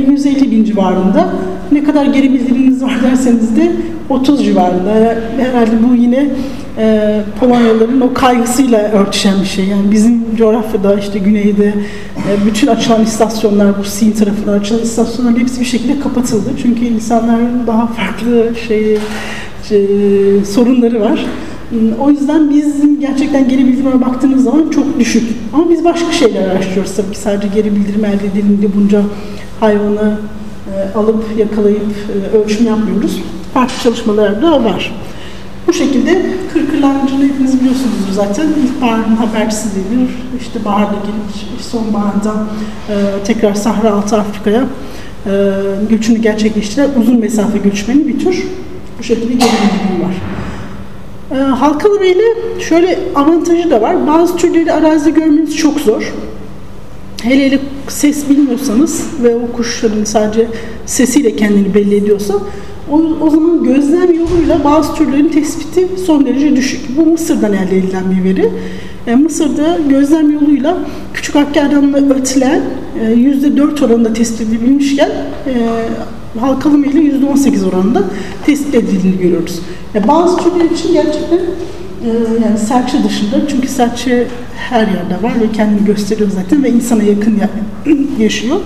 [0.08, 1.32] 150 bin civarında.
[1.72, 3.72] Ne kadar geri bildiriminiz var derseniz de
[4.08, 5.16] 30 civarında.
[5.38, 6.28] Herhalde bu yine
[6.78, 9.64] e, Polonyalıların o kaygısıyla örtüşen bir şey.
[9.64, 11.74] Yani bizim coğrafyada işte güneyde
[12.16, 16.50] e, bütün açılan istasyonlar, bu Sin tarafından açılan istasyonlar hepsi bir şekilde kapatıldı.
[16.62, 18.98] Çünkü insanların daha farklı şey,
[19.68, 19.86] şey
[20.44, 21.26] sorunları var.
[22.00, 25.28] O yüzden bizim gerçekten geri bildirime baktığımız zaman çok düşük.
[25.52, 27.18] Ama biz başka şeyler araştırıyoruz tabii ki.
[27.18, 29.02] Sadece geri bildirim elde diye bunca
[29.60, 30.18] hayvanı
[30.66, 31.82] e, alıp yakalayıp
[32.32, 33.20] e, ölçüm yapmıyoruz.
[33.54, 34.92] Farklı çalışmalar da var.
[35.66, 38.46] Bu şekilde Kırkırlancı'nı hepiniz biliyorsunuzdur zaten.
[38.46, 40.10] İlkbaharın habercisi denir.
[40.40, 42.46] İşte baharda gelip sonbaharda
[42.88, 44.64] e, tekrar Sahra Altı Afrika'ya
[45.26, 45.30] e,
[45.90, 48.44] göçünü gerçekleştiren uzun mesafe göçmeni bir tür.
[48.98, 50.41] Bu şekilde geri bildirim var.
[51.32, 52.02] E, halkalı
[52.60, 54.06] şöyle avantajı da var.
[54.06, 56.12] Bazı türleri arazide görmeniz çok zor.
[57.22, 60.48] Hele hele ses bilmiyorsanız ve o kuşların sadece
[60.86, 62.34] sesiyle kendini belli ediyorsa
[62.90, 66.96] o, o zaman gözlem yoluyla bazı türlerin tespiti son derece düşük.
[66.96, 68.50] Bu Mısır'dan elde edilen bir veri.
[69.06, 70.76] E, Mısır'da gözlem yoluyla
[71.14, 72.62] küçük akkerdanla ötülen
[73.00, 75.10] e, %4 oranında tespit edilmişken
[75.46, 75.52] e,
[76.40, 78.04] halkalı ile %18 oranında
[78.46, 79.60] tespit edildiğini görüyoruz.
[79.94, 82.08] E, bazı türler için gerçekten e,
[82.44, 87.40] yani serçe dışında çünkü serçe her yerde var ve kendini gösteriyor zaten ve insana yakın
[88.18, 88.56] yaşıyor.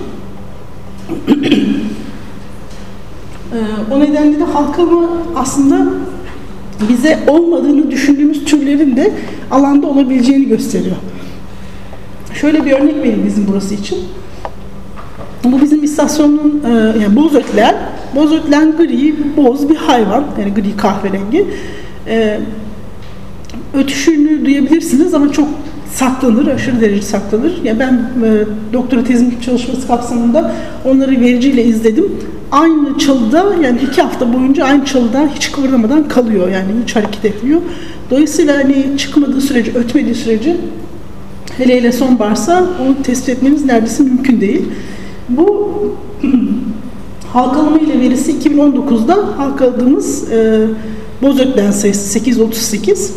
[3.53, 5.87] Ee, o nedenle de halkama aslında
[6.89, 9.13] bize olmadığını düşündüğümüz türlerin de
[9.51, 10.95] alanda olabileceğini gösteriyor.
[12.33, 13.97] Şöyle bir örnek vereyim bizim burası için.
[15.51, 16.69] Bu bizim istasyonun e,
[17.03, 17.75] yani boz ötleyen,
[18.15, 21.45] boz ötleyen gri, boz bir hayvan, yani gri kahverengi.
[22.07, 22.39] E,
[23.73, 25.47] ötüşünü duyabilirsiniz ama çok
[25.91, 27.51] saklanır, aşırı derece saklanır.
[27.51, 28.29] Ya yani ben e,
[28.73, 30.51] doktora tezim çalışması kapsamında
[30.85, 32.11] onları vericiyle izledim
[32.51, 37.61] aynı çalıda yani iki hafta boyunca aynı çalıda hiç kıvırlamadan kalıyor yani hiç hareket etmiyor.
[38.11, 40.57] Dolayısıyla hani çıkmadığı sürece, ötmediği sürece
[41.57, 44.61] hele hele sonbaharsa onu tespit etmemiz neredeyse mümkün değil.
[45.29, 45.67] Bu
[47.33, 50.67] halkalama ile verisi 2019'da halkaladığımız e,
[51.21, 53.13] bozötlen sayısı 838.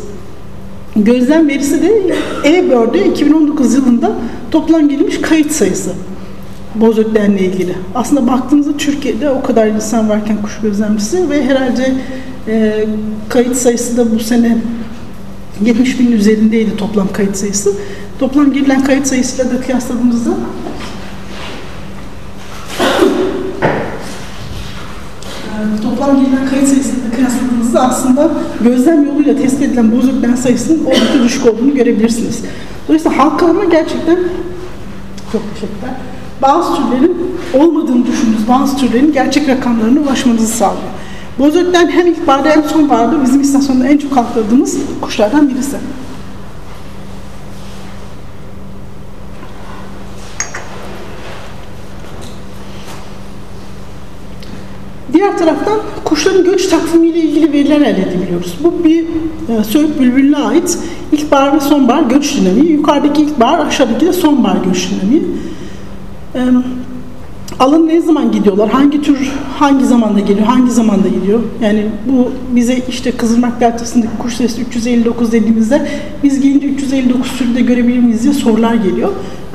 [0.96, 4.12] Gözlem verisi de E-Bird'e 2019 yılında
[4.50, 5.90] toplam gelmiş kayıt sayısı
[6.74, 7.74] bozötlerle ilgili.
[7.94, 11.94] Aslında baktığımızda Türkiye'de o kadar insan varken kuş gözlemcisi ve herhalde
[12.48, 12.86] e,
[13.28, 14.58] kayıt sayısı da bu sene
[15.64, 17.72] 70 bin üzerindeydi toplam kayıt sayısı.
[18.18, 20.30] Toplam girilen kayıt sayısıyla da kıyasladığımızda
[25.44, 28.30] e, toplam girilen kayıt sayısıyla kıyasladığımızda aslında
[28.64, 32.42] gözlem yoluyla tespit edilen bozuklen sayısının oldukça düşük olduğunu görebilirsiniz.
[32.88, 34.18] Dolayısıyla halkalama gerçekten
[35.32, 35.94] çok teşekkürler
[36.42, 37.16] bazı türlerin
[37.54, 40.90] olmadığını düşündüğünüz bazı türlerin gerçek rakamlarına ulaşmanızı sağlıyor.
[41.38, 45.76] Bozötler hem ilkbaharda hem sonbaharda bizim istasyonda en çok kalkladığımız kuşlardan birisi.
[55.20, 58.54] Diğer taraftan kuşların göç takvimiyle ilgili veriler elde edebiliyoruz.
[58.64, 59.04] Bu bir
[59.48, 60.78] e, Söğüt bülbülüne ait
[61.12, 62.72] ilkbahar ve sonbahar göç dinamiği.
[62.72, 65.22] Yukarıdaki ilkbahar, aşağıdaki de sonbahar göç dinamiği.
[66.34, 66.40] E,
[67.60, 71.40] alın ne zaman gidiyorlar, hangi tür hangi zamanda geliyor, hangi zamanda gidiyor.
[71.62, 75.88] Yani bu bize işte Kızılmak Deltası'ndaki kuş sayısı 359 dediğimizde
[76.22, 79.10] biz gelince 359 türünde görebilir miyiz diye sorular geliyor.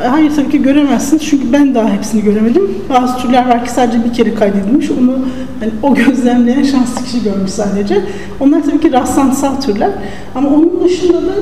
[0.09, 2.69] Hayır tabii ki göremezsiniz çünkü ben daha hepsini göremedim.
[2.89, 4.91] Bazı türler var ki sadece bir kere kaydedilmiş.
[4.91, 5.11] Onu
[5.59, 8.01] hani o gözlemleyen şanslı kişi görmüş sadece.
[8.39, 9.89] Onlar tabii ki rastlantısal türler.
[10.35, 11.33] Ama onun dışında da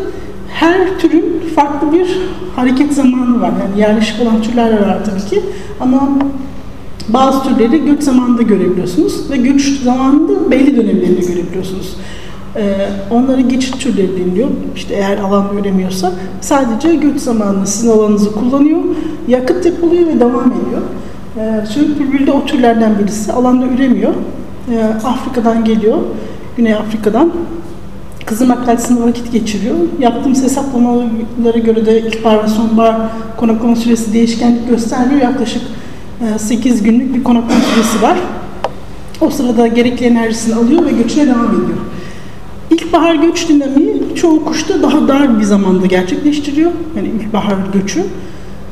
[0.54, 2.18] her türün farklı bir
[2.56, 3.52] hareket zamanı var.
[3.62, 5.42] Yani yerleşik olan türler var tabii ki.
[5.80, 6.10] Ama
[7.10, 11.96] bazı türleri göç zamanında görebiliyorsunuz ve göç zamanında belli dönemlerinde görebiliyorsunuz.
[12.56, 14.50] E, onların geçit türleri deniliyor.
[14.76, 16.12] İşte eğer alan üremiyorsa
[16.42, 18.80] sadece göç zamanında sizin alanınızı kullanıyor,
[19.28, 20.82] yakıt depoluyor ve devam ediyor.
[21.38, 23.34] E, Söğüt bülbülü de o türlerden birisi.
[23.34, 24.14] Alanda üremiyor.
[24.72, 25.98] E, Afrika'dan geliyor,
[26.58, 27.32] Güney Afrika'dan.
[28.26, 29.76] Kızılmak Kalesi'nde vakit geçiriyor.
[30.00, 32.96] Yaptığımız hesaplamalara göre de ilkbahar ve sonbahar
[33.38, 35.22] konaklama süresi değişkenlik göstermiyor.
[35.22, 35.62] Yaklaşık
[36.38, 38.18] 8 günlük bir konaklama süresi var.
[39.22, 41.78] O sırada gerekli enerjisini alıyor ve göçüne devam ediyor.
[42.72, 46.72] İlkbahar göç dinamiği çoğu kuşta daha dar bir zamanda gerçekleştiriyor.
[46.96, 48.04] Yani ilkbahar göçü.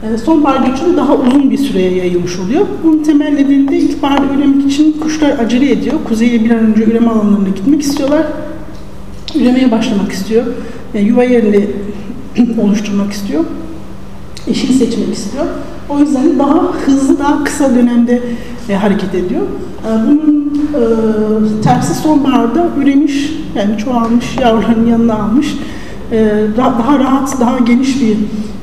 [0.04, 2.66] Ee, sonbahar göçü de daha uzun bir süreye yayılmış oluyor.
[2.84, 5.96] Bunun temel nedeni de ilkbahar üremek için kuşlar acele ediyor.
[6.08, 8.26] Kuzeye bir an önce üreme alanlarına gitmek istiyorlar.
[9.36, 10.46] Üremeye başlamak istiyor.
[10.94, 11.68] Yani yuva yerini
[12.62, 13.44] oluşturmak istiyor.
[14.48, 15.46] Eşini seçmek istiyor.
[15.92, 18.22] O yüzden daha hızlı, daha kısa dönemde
[18.70, 19.42] e, hareket ediyor.
[19.42, 25.48] E, bunun e, tersi sonbaharda üremiş, yani çoğalmış, yavrularını yanına almış,
[26.12, 28.18] e, daha rahat, daha geniş bir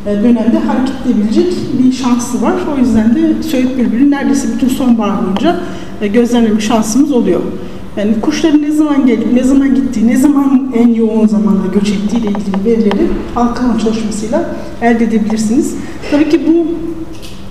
[0.07, 2.55] e, dönemde hareket edebilecek bir şansı var.
[2.75, 5.57] O yüzden de Söğüt Bülbülü neredeyse bütün sonbahar boyunca
[6.01, 7.41] e, gözlemleme şansımız oluyor.
[7.97, 12.17] Yani kuşların ne zaman gelip, ne zaman gittiği, ne zaman en yoğun zamanda göç ettiği
[12.17, 14.51] ile ilgili verileri halkın çalışmasıyla
[14.83, 15.75] elde edebilirsiniz.
[16.11, 16.67] Tabii ki bu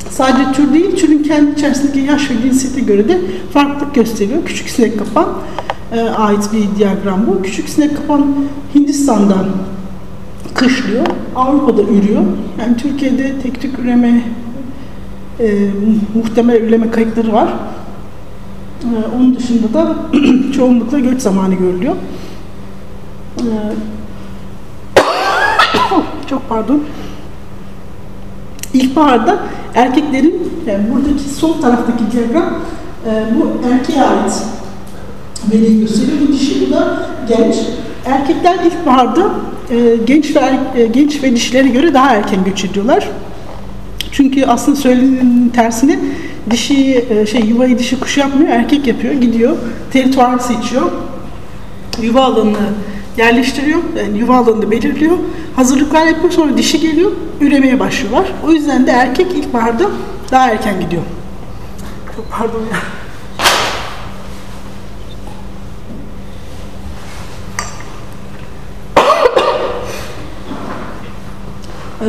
[0.10, 3.22] sadece tür değil, türün kendi içerisindeki yaş ve cinsiyete göre de
[3.54, 4.46] farklılık gösteriyor.
[4.46, 5.28] Küçük sinek kapan
[5.92, 7.42] e, ait bir diyagram bu.
[7.42, 8.36] Küçük sinek kapan
[8.76, 9.46] Hindistan'dan
[10.54, 12.22] kışlıyor, Avrupa'da ürüyor.
[12.60, 14.22] Yani Türkiye'de tek tük üreme,
[15.40, 15.70] e,
[16.16, 17.50] muhtemel üreme kayıtları var.
[18.84, 19.96] Ee, onun dışında da
[20.56, 21.96] çoğunlukla göç zamanı görülüyor.
[23.40, 23.44] Ee,
[26.30, 26.84] çok pardon.
[28.74, 29.40] İlkbaharda
[29.78, 32.54] erkeklerin, yani buradaki sol taraftaki diyagram
[33.06, 34.44] e, bu erkeğe ait
[35.54, 36.18] veri gösteriyor.
[36.28, 37.56] Bu dişi, bu da genç.
[38.06, 39.32] Erkekler ilkbaharda
[39.72, 43.10] e, genç ve er, e, genç ve dişilere göre daha erken göç ediyorlar.
[44.12, 46.00] Çünkü aslında söylenenin tersine
[46.52, 49.14] dişi e, şey yuvayı dişi kuş yapmıyor, erkek yapıyor.
[49.14, 49.58] Gidiyor,
[49.92, 50.92] terituar seçiyor.
[52.02, 52.58] Yuva alanını
[53.18, 53.80] yerleştiriyor.
[53.98, 55.18] Yani yuva alanını belirliyor.
[55.56, 57.12] Hazırlıklar yapıyor sonra dişi geliyor.
[57.42, 58.34] Üremeye başlıyorlar.
[58.48, 59.84] O yüzden de erkek ilkbaharda
[60.32, 61.02] daha erken gidiyor.
[62.16, 62.78] Çok pardon ya.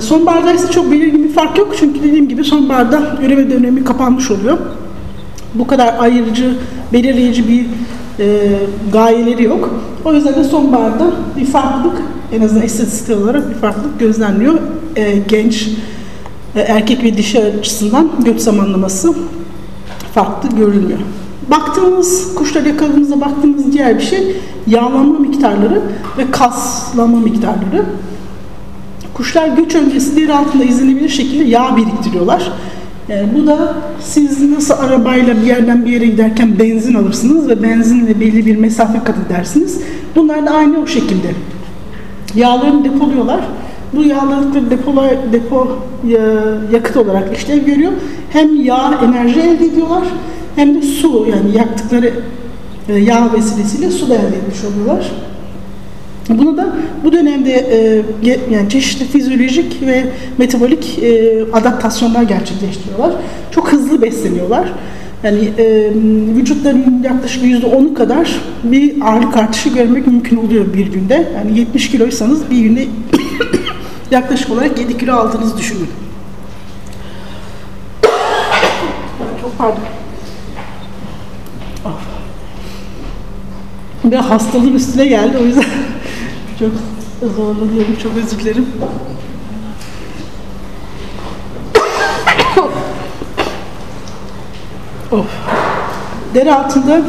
[0.01, 4.59] Sonbaharda ise çok belirgin bir fark yok çünkü dediğim gibi sonbaharda üreme dönemi kapanmış oluyor.
[5.55, 6.59] Bu kadar ayırıcı,
[6.93, 7.67] belirleyici bir
[8.21, 8.51] e,
[8.93, 9.75] gayeleri yok.
[10.05, 12.03] O yüzden de sonbaharda bir farklılık,
[12.33, 14.59] en azından istatistiksel olarak bir farklılık gözlenmiyor.
[14.97, 15.69] E, genç,
[16.57, 19.15] e, erkek ve dişi açısından göç zamanlaması
[20.15, 20.99] farklı görülmüyor.
[21.51, 25.83] Baktığımız, kuşlar yakaladığımızda baktığımız diğer bir şey yağlanma miktarları
[26.19, 27.85] ve kaslanma miktarları.
[29.15, 32.53] Kuşlar göç öncesi deri altında izlenebilir şekilde yağ biriktiriyorlar.
[33.09, 38.21] Yani bu da siz nasıl arabayla bir yerden bir yere giderken benzin alırsınız ve benzinle
[38.21, 39.81] belli bir mesafe kat edersiniz.
[40.17, 41.29] Bunlar da aynı o şekilde.
[42.35, 43.41] Yağlarını depoluyorlar.
[43.93, 44.95] Bu yağları depo,
[45.33, 45.79] depo
[46.73, 47.93] yakıt olarak işlev görüyor.
[48.31, 50.05] Hem yağ enerji elde ediyorlar
[50.57, 52.13] hem de su yani yaktıkları
[52.89, 55.13] e, yağ vesilesiyle su da elde etmiş oluyorlar.
[56.29, 56.69] Bunu da
[57.05, 58.03] bu dönemde e,
[58.51, 60.05] yani çeşitli fizyolojik ve
[60.39, 63.13] metabolik e, adaptasyonlar gerçekleştiriyorlar.
[63.51, 64.73] Çok hızlı besleniyorlar.
[65.23, 65.91] Yani e,
[66.37, 71.33] vücutlarının yaklaşık yüzde onu kadar bir ağırlık artışı görmek mümkün oluyor bir günde.
[71.35, 72.87] Yani 70 kiloysanız bir günde
[74.11, 75.89] yaklaşık olarak 7 kilo aldığınızı düşünün.
[79.41, 79.79] Çok pardon.
[81.85, 82.01] Oh.
[84.05, 85.65] Bir hastalığın üstüne geldi o yüzden
[86.59, 86.71] çok
[87.37, 87.97] zorlanıyorum.
[88.03, 88.67] Çok özür dilerim.
[95.11, 95.27] of.
[96.35, 97.01] Deri altında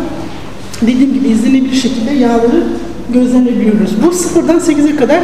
[0.81, 2.63] dediğim gibi izlenebilir şekilde yağları
[3.13, 4.03] gözlenebiliyoruz.
[4.03, 5.21] Bu sıfırdan 8'e kadar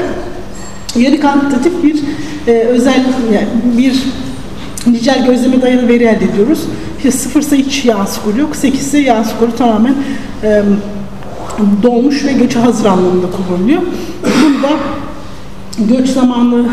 [0.95, 2.03] yarı kantitatif bir
[2.47, 4.03] e, özellik, yani bir
[4.91, 6.59] nicel gözleme dayalı veri elde ediyoruz.
[6.97, 9.95] İşte sıfırsa hiç yağ skoru yok, 8 ise yağ skoru tamamen
[10.43, 10.63] e,
[11.83, 13.81] dolmuş ve göçe hazır anlamında kullanılıyor.
[14.65, 14.79] Da
[15.79, 16.65] göç zamanı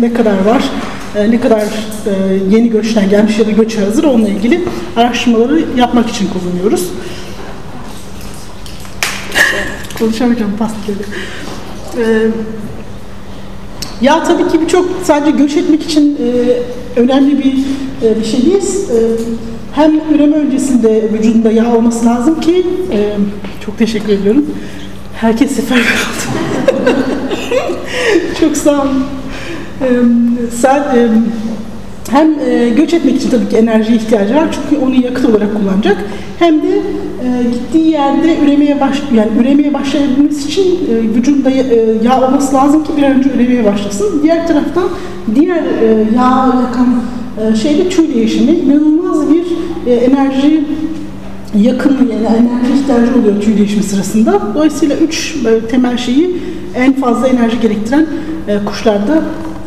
[0.00, 0.62] ne kadar var,
[1.16, 2.12] e, ne kadar e,
[2.50, 4.64] yeni göçten gelmiş ya da göçe hazır onunla ilgili
[4.96, 6.86] araştırmaları yapmak için kullanıyoruz.
[9.98, 10.52] Konuşamayacağım.
[11.98, 12.26] Ee,
[14.00, 17.54] ya tabii ki birçok sadece göç etmek için e, önemli bir
[18.06, 18.62] e, bir şey değil.
[18.90, 18.98] E,
[19.72, 23.16] hem üreme öncesinde vücudunda yağ olması lazım ki e,
[23.66, 24.46] çok teşekkür ediyorum.
[25.16, 26.39] Herkes seferber oldu.
[28.40, 29.04] Çok sağ olun.
[29.82, 29.86] Ee,
[30.60, 30.82] sen,
[32.10, 35.96] hem e, göç etmek için tabii ki enerji ihtiyacı var çünkü onu yakıt olarak kullanacak.
[36.38, 41.64] Hem de e, gittiği yerde üremeye baş yani üremeye başlayabilmesi için e, vücudunda e,
[42.02, 44.20] yağ olması lazım ki bir an önce üremeye başlasın.
[44.22, 44.88] Diğer taraftan
[45.34, 46.88] diğer e, yağ yakan
[47.40, 49.44] e, şeyde tüy değişimi inanılmaz bir
[49.90, 50.64] e, enerji
[51.58, 54.40] yakın yani enerji ihtiyacı oluyor tüy değişimi sırasında.
[54.54, 56.36] Dolayısıyla üç e, temel şeyi
[56.74, 58.06] en fazla enerji gerektiren
[58.48, 59.22] e, kuşlarda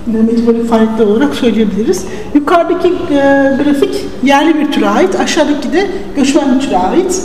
[0.08, 2.06] metabolik faaliyetler olarak söyleyebiliriz.
[2.34, 3.18] Yukarıdaki e,
[3.64, 7.22] grafik yerli bir türe ait, aşağıdaki de göçmen bir türe ait.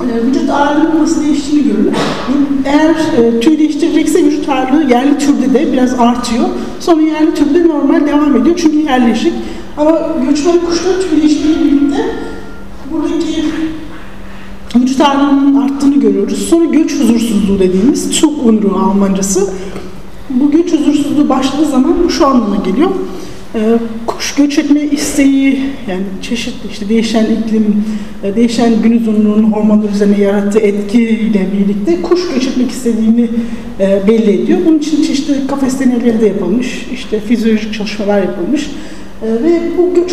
[0.00, 1.92] E, vücut ağırlığının nasıl değiştiğini görülür.
[2.64, 6.44] Eğer e, tüy değiştirecekse vücut ağırlığı yerli türde de biraz artıyor.
[6.80, 9.32] Sonra yerli türde normal devam ediyor çünkü yerleşik.
[9.76, 12.06] Ama göçmen kuşlar tüy değişimiyle birlikte
[12.92, 13.44] buradaki
[15.00, 16.48] ağırlığının arttığını görüyoruz.
[16.48, 19.50] Sonra göç huzursuzluğu dediğimiz çok unruğu Almancası.
[20.30, 22.90] Bu göç huzursuzluğu başladığı zaman bu şu anlama geliyor.
[23.54, 27.84] Ee, kuş göç etme isteği yani çeşitli işte değişen iklim,
[28.24, 33.28] e, değişen gün uzunluğunun hormonlar üzerine yarattığı etkiyle birlikte kuş göç etmek istediğini
[33.80, 34.58] e, belli ediyor.
[34.66, 38.70] Bunun için çeşitli kafes deneyleri de yapılmış, işte fizyolojik çalışmalar yapılmış.
[39.22, 40.12] E, ve bu göç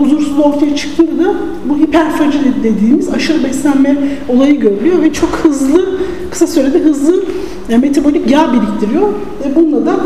[0.00, 3.96] huzursuzluğu ortaya çıktığında da bu hiperfaji dediğimiz aşırı beslenme
[4.28, 5.98] olayı görülüyor ve çok hızlı,
[6.30, 7.24] kısa sürede hızlı
[7.68, 9.08] metabolik yağ biriktiriyor.
[9.08, 9.96] Ve bununla da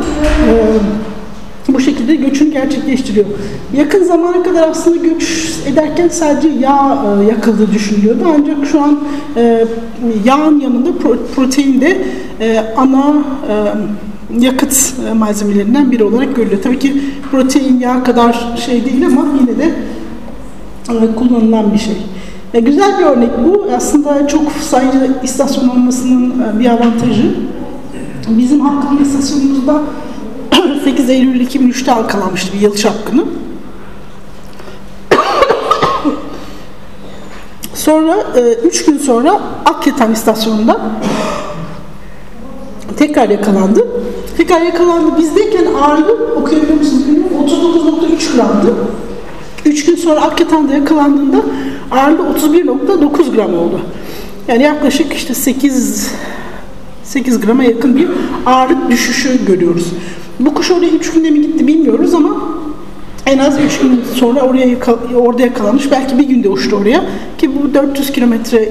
[1.69, 3.27] bu şekilde göçünü gerçekleştiriyor.
[3.77, 8.25] Yakın zamana kadar aslında göç ederken sadece yağ e, yakıldığı düşünülüyordu.
[8.39, 9.01] Ancak şu an
[9.37, 9.65] e,
[10.25, 10.91] yağın yanında
[11.37, 11.99] protein de
[12.41, 13.15] e, ana
[14.39, 16.63] yakıt malzemelerinden biri olarak görülüyor.
[16.63, 19.75] Tabii ki protein yağ kadar şey değil ama yine de
[21.17, 21.97] kullanılan bir şey.
[22.55, 23.67] E, güzel bir örnek bu.
[23.77, 27.35] Aslında çok sayılı istasyon olmasının bir avantajı.
[28.29, 29.83] Bizim halkın istasyonumuzda
[30.85, 33.25] 8 Eylül 2003'te halkalanmıştı bir yıl çapkını.
[37.75, 38.17] sonra
[38.65, 40.81] 3 e, gün sonra Akyatan istasyonunda
[42.97, 43.87] tekrar yakalandı.
[44.37, 45.19] Tekrar yakalandı.
[45.19, 48.75] Bizdeyken ağırlığı okuyabiliyor musunuz bilmiyorum 39.3 gramdı.
[49.65, 51.43] 3 gün sonra Akyatan'da yakalandığında
[51.91, 53.81] ağırlığı 31.9 gram oldu.
[54.49, 56.11] Yani yaklaşık işte 8
[57.05, 58.09] 8 grama yakın bir
[58.47, 59.87] ağırlık düşüşü görüyoruz.
[60.41, 62.54] Bu kuş oraya 3 günde mi gitti bilmiyoruz ama
[63.27, 64.77] en az 3 gün sonra oraya
[65.17, 65.91] orada yakalanmış.
[65.91, 67.05] Belki bir günde uçtu oraya.
[67.39, 68.69] Ki bu 400 kilometre,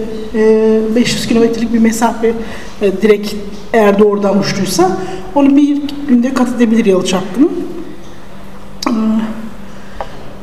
[0.95, 2.33] 500 kilometrelik bir mesafe
[2.81, 3.33] e, direkt
[3.73, 4.97] eğer doğrudan uçtuysa
[5.35, 7.47] onu bir günde kat edebilir yalı çapkını.
[8.87, 8.91] Ee,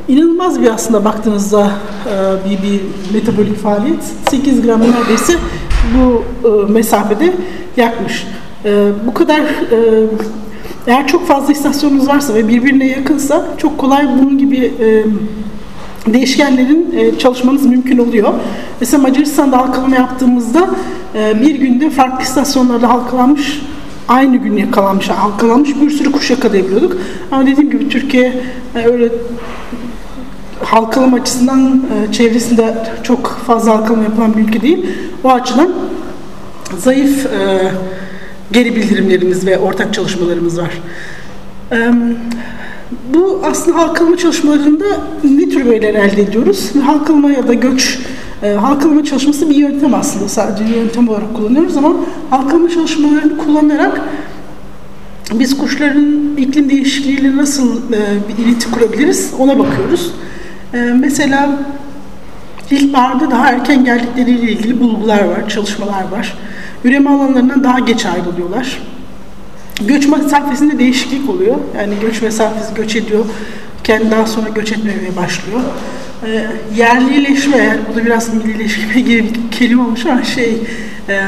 [0.07, 1.71] inanılmaz bir aslında baktığınızda
[2.05, 2.81] e, bir, bir
[3.13, 4.03] metabolik faaliyet.
[4.29, 5.33] 8 gram neredeyse
[5.95, 7.33] bu e, mesafede
[7.77, 8.27] yakmış.
[9.05, 9.41] Bu kadar
[10.87, 15.03] eğer çok fazla istasyonunuz varsa ve birbirine yakınsa çok kolay bunun gibi e,
[16.13, 18.33] değişkenlerin e, çalışmanız mümkün oluyor.
[18.79, 20.69] Mesela Macaristan'da halkalama yaptığımızda
[21.15, 23.61] e, bir günde farklı istasyonlarda halkalanmış
[24.07, 26.97] aynı gün yakalanmış, halkalanmış bir sürü kuş yakalayabiliyorduk.
[27.31, 28.33] Ama dediğim gibi Türkiye
[28.75, 29.09] e, öyle
[30.63, 34.85] halkalama açısından e, çevresinde çok fazla halkalama yapılan bir ülke değil.
[35.23, 35.69] O açıdan
[36.77, 37.71] zayıf e,
[38.51, 40.81] geri bildirimlerimiz ve ortak çalışmalarımız var.
[43.13, 44.85] Bu aslında halkalama çalışmalarında
[45.23, 46.71] ne tür veriler elde ediyoruz?
[46.85, 47.99] Halkalama ya da göç
[48.43, 51.95] e, halkalama çalışması bir yöntem aslında sadece bir yöntem olarak kullanıyoruz ama
[52.29, 54.01] halkalama çalışmalarını kullanarak
[55.33, 60.13] biz kuşların iklim değişikliğiyle nasıl e, bir ileti kurabiliriz ona bakıyoruz.
[60.73, 61.59] E, mesela
[62.71, 66.37] ilkbaharda daha erken geldikleriyle ilgili bulgular var, çalışmalar var.
[66.83, 68.81] Üreme alanlarından daha geç ayrılıyorlar.
[69.87, 71.55] Göç mesafesinde değişiklik oluyor.
[71.77, 73.25] Yani göç mesafesi göç ediyor.
[73.83, 75.59] Kendi daha sonra göç etmemeye başlıyor.
[76.25, 80.57] E, yerlileşme, yani bu da biraz millileşme gibi bir kelime olmuş ama şey,
[81.09, 81.21] e,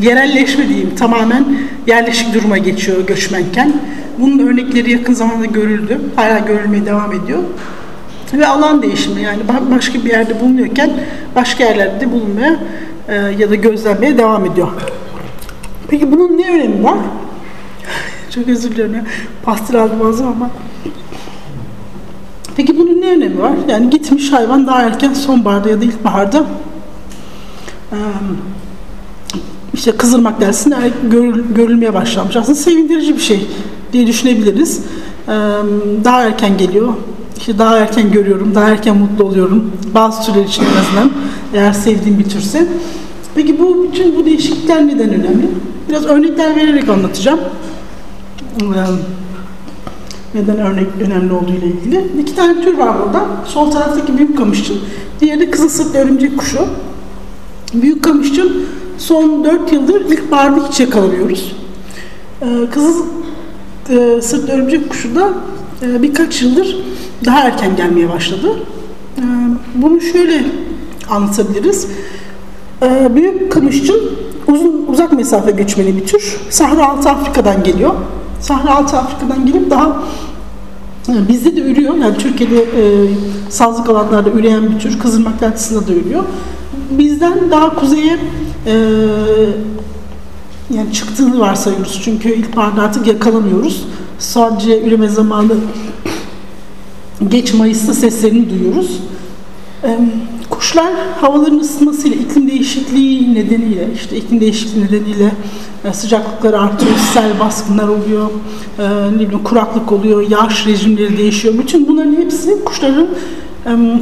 [0.00, 1.44] yerelleşme diyeyim, tamamen
[1.86, 3.72] yerleşik duruma geçiyor göçmenken.
[4.18, 7.38] Bunun örnekleri yakın zamanda görüldü, hala görülmeye devam ediyor.
[8.32, 10.90] Ve alan değişimi yani başka bir yerde bulunuyorken
[11.34, 12.56] başka yerlerde bulunmaya
[13.08, 14.68] e, ya da gözlenmeye devam ediyor.
[15.88, 16.98] Peki bunun ne önemi var?
[18.34, 19.04] Çok özür ya.
[19.42, 20.50] Pastil aldım ağzım ama.
[22.56, 23.52] Peki bunun ne önemi var?
[23.68, 26.44] Yani gitmiş hayvan daha erken sonbaharda ya da ilkbaharda
[27.92, 27.98] e,
[29.74, 30.76] işte kızırmak dersinde
[31.54, 32.36] görülmeye başlamış.
[32.36, 33.46] Aslında sevindirici bir şey
[33.92, 34.82] diye düşünebiliriz.
[36.04, 36.94] Daha erken geliyor.
[37.36, 39.72] İşte daha erken görüyorum, daha erken mutlu oluyorum.
[39.94, 41.10] Bazı türler için en azından
[41.54, 42.66] eğer sevdiğim bir türse.
[43.34, 45.48] Peki bu bütün bu değişiklikler neden önemli?
[45.88, 47.40] Biraz örnekler vererek anlatacağım.
[48.60, 48.64] Ee,
[50.34, 52.04] neden örnek önemli olduğu ile ilgili.
[52.20, 53.26] İki tane tür var burada.
[53.46, 54.78] Sol taraftaki büyük kamışçın,
[55.20, 56.66] diğeri kızıl sırtlı örümcek kuşu.
[57.74, 58.66] Büyük kamışçın
[58.98, 61.56] son 4 yıldır ilk barda hiç yakalamıyoruz.
[62.42, 63.04] Ee, kızıl
[63.90, 65.28] e, sırtlı örümcek kuşu da
[65.82, 66.76] e, birkaç yıldır
[67.24, 68.48] daha erken gelmeye başladı.
[69.18, 69.22] E,
[69.74, 70.44] bunu şöyle
[71.10, 71.88] anlatabiliriz.
[72.82, 74.00] E, büyük kamışçın
[74.48, 76.40] uzun uzak mesafe göçmeni bir tür.
[76.50, 77.94] Sahra Altı Afrika'dan geliyor.
[78.40, 80.02] Sahra Altı Afrika'dan gelip daha
[81.08, 81.94] e, bizde de ürüyor.
[81.94, 83.08] Yani Türkiye'de e,
[83.48, 84.98] sazlık alanlarda üreyen bir tür.
[84.98, 86.24] Kızılmak Deltası'nda da ürüyor.
[86.90, 88.18] Bizden daha kuzeye
[88.66, 88.74] e,
[90.70, 92.00] yani çıktığını varsayıyoruz.
[92.04, 93.84] Çünkü ilkbaharda artık yakalamıyoruz.
[94.18, 95.52] Sadece üreme zamanı
[97.30, 99.00] geç Mayıs'ta seslerini duyuyoruz.
[100.50, 105.32] Kuşlar havaların ısınmasıyla, iklim değişikliği nedeniyle, işte iklim değişikliği nedeniyle
[105.84, 108.30] e, sıcaklıklar artıyor, sel baskınlar oluyor,
[108.78, 111.54] e, ne bileyim kuraklık oluyor, yağış rejimleri değişiyor.
[111.58, 113.06] Bütün bunların hepsi kuşların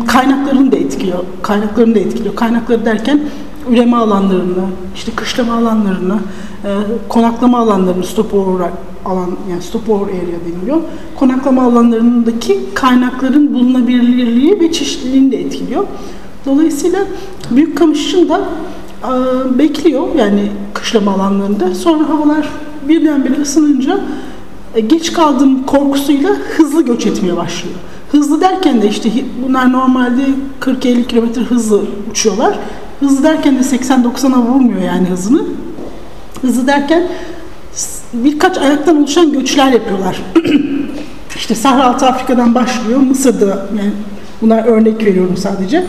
[0.06, 1.18] kaynaklarını da etkiliyor.
[1.42, 2.34] Kaynaklarını da etkiliyor.
[2.34, 3.20] Kaynakları derken
[3.70, 6.18] üreme alanlarını, işte kışlama alanlarını,
[6.64, 6.70] e,
[7.08, 8.70] konaklama alanlarını stopover
[9.04, 10.80] alan yani stopover area deniliyor.
[11.16, 15.84] Konaklama alanlarındaki kaynakların bulunabilirliği ve çeşitliliğini de etkiliyor.
[16.46, 17.00] Dolayısıyla
[17.50, 18.40] büyük kamışçın da
[19.04, 21.74] e, bekliyor yani kışlama alanlarında.
[21.74, 22.48] Sonra havalar
[22.88, 24.00] birdenbire ısınınca
[24.74, 27.76] e, geç kaldığım korkusuyla hızlı göç etmeye başlıyor.
[28.12, 29.10] Hızlı derken de işte
[29.46, 30.22] bunlar normalde
[30.60, 32.58] 40-50 km hızlı uçuyorlar.
[33.02, 35.42] Hızlı derken de 80-90'a vurmuyor yani hızını.
[36.40, 37.02] Hızlı derken
[38.12, 40.22] birkaç ayaktan oluşan göçler yapıyorlar.
[41.36, 42.98] işte Sahra Altı Afrika'dan başlıyor.
[42.98, 43.90] Mısır'da yani
[44.42, 45.84] bunlar örnek veriyorum sadece.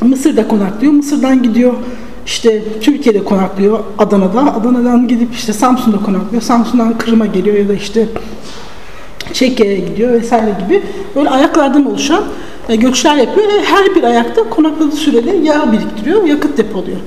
[0.00, 0.92] Mısır'da konaklıyor.
[0.92, 1.74] Mısır'dan gidiyor
[2.26, 4.54] işte Türkiye'de konaklıyor Adana'da.
[4.54, 6.42] Adana'dan gidip işte Samsun'da konaklıyor.
[6.42, 8.08] Samsun'dan Kırım'a geliyor ya da işte
[9.32, 10.82] Çekya'ya gidiyor vesaire gibi.
[11.16, 12.24] Böyle ayaklardan oluşan
[12.68, 16.98] e, göçler yapıyor ve her bir ayakta konakladığı sürede yağ biriktiriyor, yakıt depoluyor.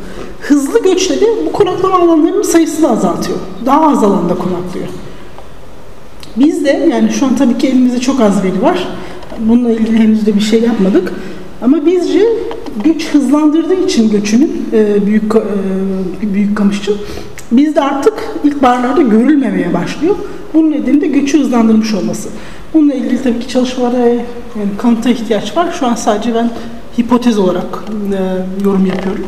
[0.41, 3.38] Hızlı göçleri bu konaklama alanlarının sayısını azaltıyor.
[3.65, 4.88] Daha az alanda konaklıyor.
[6.38, 8.88] Biz de yani şu an tabii ki elimizde çok az veri var.
[9.39, 11.13] Bununla ilgili henüz de bir şey yapmadık.
[11.61, 12.26] Ama bizce
[12.84, 16.91] güç hızlandırdığı için göçünün e, büyük e, büyük kamışçı
[17.52, 20.16] bizde artık ilk barlarda görülmemeye başlıyor.
[20.54, 22.30] Bunun nedeni de göçü hızlandırmış olması.
[22.74, 25.76] Bununla ilgili tabii ki çalışmalara yani kanıta ihtiyaç var.
[25.80, 26.49] Şu an sadece ben
[26.99, 27.84] hipotez olarak
[28.14, 29.26] e, yorum yapıyorum.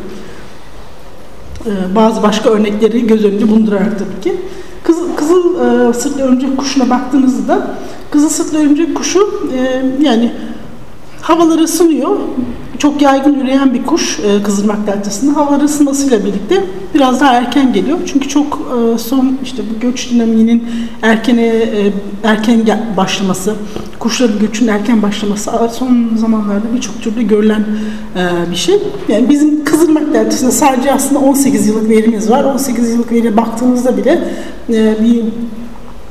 [1.66, 4.40] E, bazı başka örnekleri göz önünde bulundurarak tabii ki.
[4.82, 7.70] Kızıl, kızıl e, sırtlı örümcek kuşuna baktığınızda
[8.10, 10.32] kızıl sırtlı örümcek kuşu e, yani
[11.22, 12.16] havaları ısınıyor
[12.78, 15.36] çok yaygın üreyen bir kuş e, Kızılmak Deltası'nda.
[15.36, 16.64] Havalar ısınmasıyla birlikte
[16.94, 17.98] biraz daha erken geliyor.
[18.06, 18.60] Çünkü çok
[18.94, 20.64] e, son işte bu göç dinamiğinin
[21.02, 21.92] erkene e,
[22.24, 22.66] erken
[22.96, 23.54] başlaması,
[23.98, 27.64] kuşların göçün erken başlaması son zamanlarda birçok türlü görülen
[28.16, 28.78] e, bir şey.
[29.08, 32.44] Yani bizim Kızılmak Deltası'nda sadece aslında 18 yıllık verimiz var.
[32.44, 34.28] 18 yıllık veriye baktığımızda bile
[34.68, 35.24] e, bir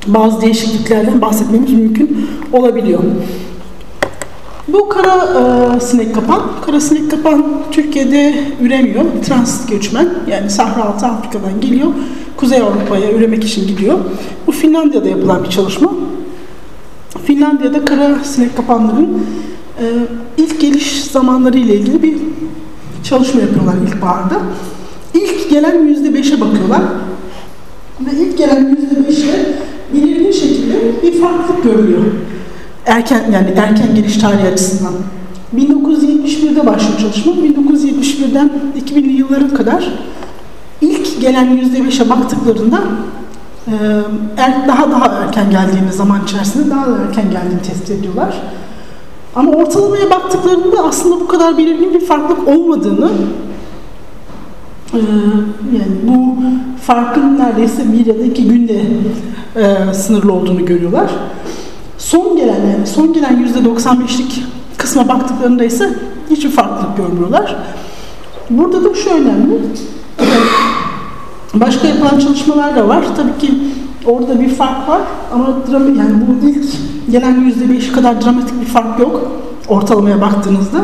[0.08, 3.04] bazı değişikliklerden bahsetmemiz mümkün olabiliyor.
[4.68, 5.16] Bu kara
[5.76, 6.42] e, sinek kapan.
[6.66, 9.04] Kara sinek kapan Türkiye'de üremiyor.
[9.26, 11.88] Transit göçmen yani Sahra Altı Afrika'dan geliyor.
[12.38, 14.00] Kuzey Avrupa'ya üremek için gidiyor.
[14.48, 15.94] Bu Finlandiya'da yapılan bir çalışma.
[17.26, 19.26] Finlandiya'da kara sinek kapanların
[19.80, 19.86] e,
[20.38, 22.18] ilk geliş zamanları ile ilgili bir
[23.04, 24.42] çalışma yapıyorlar ilkbaharda.
[25.14, 26.82] İlk gelen yüzde beşe bakıyorlar.
[28.00, 29.56] Ve ilk gelen yüzde beşe
[29.94, 32.04] belirgin şekilde bir farklılık görülüyor
[32.86, 34.94] erken yani erken geliş tarihi açısından.
[35.56, 37.34] 1971'de başlıyor çalışma.
[37.34, 38.52] 1971'den
[38.86, 39.90] 2000'li yıllara kadar
[40.82, 42.80] ilk gelen %5'e baktıklarında
[43.68, 43.74] e,
[44.38, 48.42] er, daha daha erken geldiğini zaman içerisinde daha da erken geldiğini tespit ediyorlar.
[49.36, 53.10] Ama ortalamaya baktıklarında aslında bu kadar belirgin bir farklılık olmadığını
[54.94, 55.00] e,
[55.74, 56.36] yani bu
[56.82, 58.82] farkın neredeyse bir ya da iki günde
[59.56, 61.12] e, sınırlı olduğunu görüyorlar.
[62.14, 64.44] Son gelen yani son gelen yüzde 95'lik
[64.78, 65.90] kısma baktıklarında ise
[66.30, 67.56] hiçbir farklılık görmüyorlar.
[68.50, 69.60] Burada da şu önemli.
[71.54, 73.06] Başka yapılan çalışmalar da var.
[73.18, 73.54] Tabii ki
[74.06, 75.02] orada bir fark var
[75.34, 76.66] ama drama, yani bu ilk
[77.12, 79.32] gelen yüzde beş kadar dramatik bir fark yok
[79.68, 80.82] ortalamaya baktığınızda.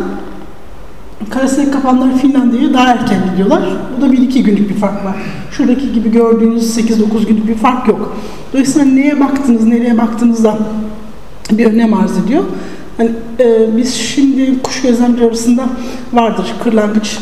[1.30, 3.64] Karasinek kapanlar Finlandiya'ya daha erken gidiyorlar.
[3.98, 5.16] Bu da bir iki günlük bir fark var.
[5.52, 8.18] Şuradaki gibi gördüğünüz 8-9 günlük bir fark yok.
[8.54, 10.58] Dolayısıyla neye baktınız, nereye baktığınızda
[11.52, 12.43] bir önem arz ediyor.
[12.97, 15.64] Hani, e, biz şimdi kuş gözlemci arasında
[16.14, 17.18] vardır kırlangıç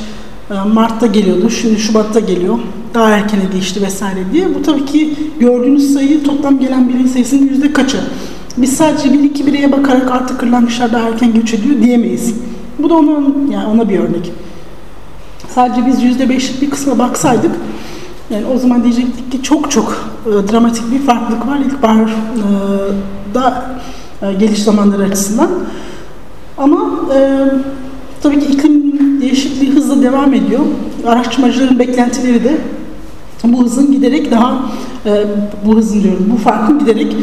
[0.74, 2.60] Mart'ta geliyordu, şimdi Şubat'ta geliyor.
[2.94, 4.56] Daha erkene geçti vesaire diye.
[4.56, 7.98] Bu tabii ki gördüğünüz sayı toplam gelen birey sayısının yüzde kaçı?
[8.58, 12.34] Biz sadece bir iki bireye bakarak artık kırlangıçlar daha erken göç ediyor diyemeyiz.
[12.80, 14.32] Bu da onun yani ona bir örnek.
[15.50, 17.52] Sadece biz yüzde beşlik bir kısma baksaydık
[18.30, 22.10] yani o zaman diyecektik ki çok çok e, dramatik bir farklılık var ilkbaharda
[23.34, 23.40] e,
[24.22, 25.50] geliş zamanları açısından.
[26.58, 27.46] Ama e,
[28.22, 28.88] tabii ki iklim
[29.22, 30.62] değişikliği hızla devam ediyor.
[31.08, 32.58] Araştırmacıların beklentileri de
[33.44, 34.62] bu hızın giderek daha
[35.06, 35.26] e,
[35.66, 37.16] bu hızın diyorum bu farkın giderek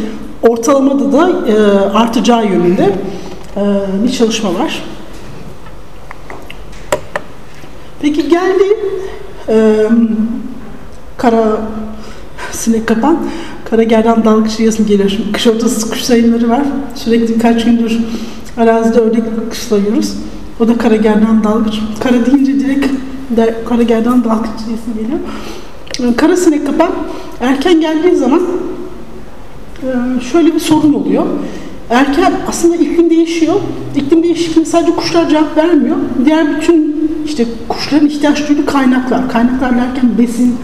[0.43, 1.55] ortalamada da e,
[1.89, 2.93] artacağı yönünde
[3.57, 3.63] e,
[4.05, 4.83] bir çalışma var.
[8.01, 8.65] Peki geldi
[9.49, 9.87] e,
[11.17, 11.61] kara
[12.53, 13.19] sinek kapan
[13.65, 14.87] kara gerdan dalgıç yazın.
[14.87, 16.63] Şimdi kış ortası kuş sayımları var.
[16.95, 17.99] Sürekli birkaç gündür
[18.57, 20.15] arazide ördek kışlıyoruz.
[20.61, 21.75] O da kara gerdan dalgıç.
[22.01, 22.87] Kara deyince direkt
[23.37, 25.19] de, kara gerdan dalgıç yazın geliyor.
[26.13, 26.91] E, kara sinek kapan
[27.41, 28.43] erken geldiği zaman
[29.83, 31.27] e, şöyle bir sorun oluyor.
[31.91, 33.55] Erken aslında iklim değişiyor.
[33.97, 35.97] İklim değişikliğine sadece kuşlar cevap vermiyor.
[36.25, 36.95] Diğer bütün
[37.27, 39.29] işte kuşların ihtiyaç duyduğu kaynaklar.
[39.29, 40.57] Kaynaklar derken besin,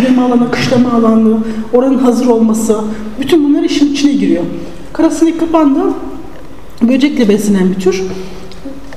[0.00, 1.38] üreme alanı, kışlama alanı,
[1.72, 2.76] oranın hazır olması.
[3.20, 4.44] Bütün bunlar işin içine giriyor.
[4.92, 5.84] Karasinek kapan da
[6.82, 8.02] böcekle beslenen bir tür.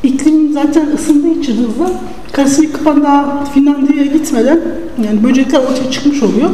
[0.04, 1.92] İklim zaten ısındığı için hızla
[2.32, 4.60] karasinek kapan daha Finlandiya'ya gitmeden
[5.06, 6.50] yani böcekler ortaya çıkmış oluyor.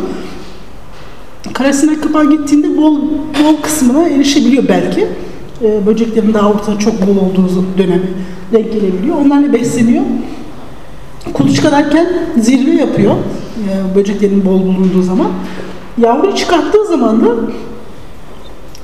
[1.54, 2.96] Karasinek kapan gittiğinde bol
[3.43, 5.08] bol kısmına erişebiliyor belki.
[5.62, 8.10] Ee, böceklerin daha ortada çok bol olduğu dönemi
[8.54, 9.16] denk gelebiliyor.
[9.26, 10.04] Onlarla besleniyor.
[11.34, 15.28] Kuluçkalarken zirve yapıyor e, böceklerin bol bulunduğu zaman.
[15.98, 17.28] Yavru çıkarttığı zaman da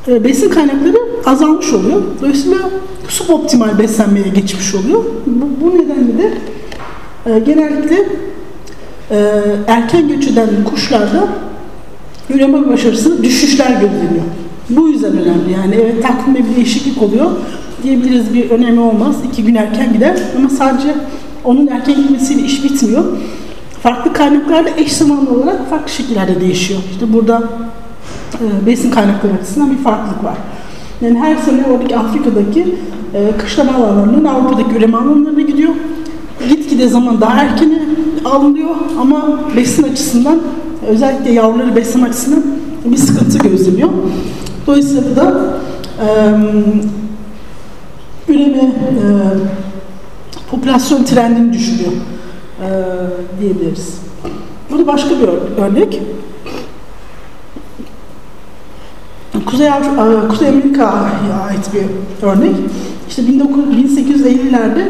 [0.07, 2.01] e, besin kaynakları azalmış oluyor.
[2.21, 2.69] Dolayısıyla
[3.07, 5.03] suboptimal beslenmeye geçmiş oluyor.
[5.25, 6.33] Bu, bu nedenle de
[7.25, 8.07] e, genellikle
[9.11, 9.17] e,
[9.67, 11.27] erken göç eden kuşlarda
[12.33, 14.25] üreme başarısı düşüşler gözleniyor.
[14.69, 15.51] Bu yüzden önemli.
[15.53, 17.31] Yani evet takvimde bir değişiklik oluyor
[17.83, 19.15] diyebiliriz bir önemi olmaz.
[19.31, 20.95] İki gün erken gider ama sadece
[21.43, 23.03] onun erken gitmesiyle iş bitmiyor.
[23.83, 26.79] Farklı kaynaklarda eş zamanlı olarak farklı şekillerde değişiyor.
[26.91, 27.43] İşte burada
[28.33, 30.37] e, besin kaynakları açısından bir farklılık var.
[31.01, 32.75] Yani her sene oradaki Afrika'daki
[33.13, 35.73] e, kışlama alanlarının Avrupa'daki üreme alanlarına gidiyor.
[36.49, 37.79] Gitgide zaman daha erken
[38.25, 38.69] alınıyor
[39.01, 40.39] ama besin açısından
[40.87, 42.43] özellikle yavruları besleme açısından
[42.85, 43.89] bir sıkıntı gözleniyor.
[44.67, 45.57] Dolayısıyla da
[46.01, 46.07] e,
[48.27, 48.71] üreme e,
[50.51, 52.67] popülasyon trendini düşürüyor e,
[53.41, 53.95] diyebiliriz.
[54.71, 55.27] Burada başka bir
[55.63, 56.01] örnek.
[59.45, 59.69] Kuzey,
[60.29, 61.85] Kuzey Amerika'ya ait bir
[62.27, 62.55] örnek.
[63.09, 64.87] İşte 1850'lerde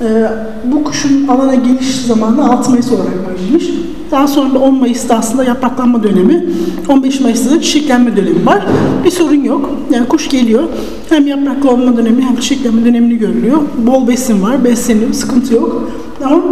[0.00, 0.28] e,
[0.64, 3.64] bu kuşun alana geliş zamanı 6 Mayıs olarak verilmiş.
[4.10, 6.46] Daha sonra 10 Mayıs'ta aslında yapraklanma dönemi,
[6.88, 8.66] 15 Mayıs'ta da çiçeklenme dönemi var.
[9.04, 9.70] Bir sorun yok.
[9.90, 10.62] Yani kuş geliyor.
[11.08, 13.58] Hem yapraklanma dönemi hem çiçeklenme dönemini görülüyor.
[13.86, 15.90] Bol besin var, besleniyor, sıkıntı yok.
[16.24, 16.42] Ama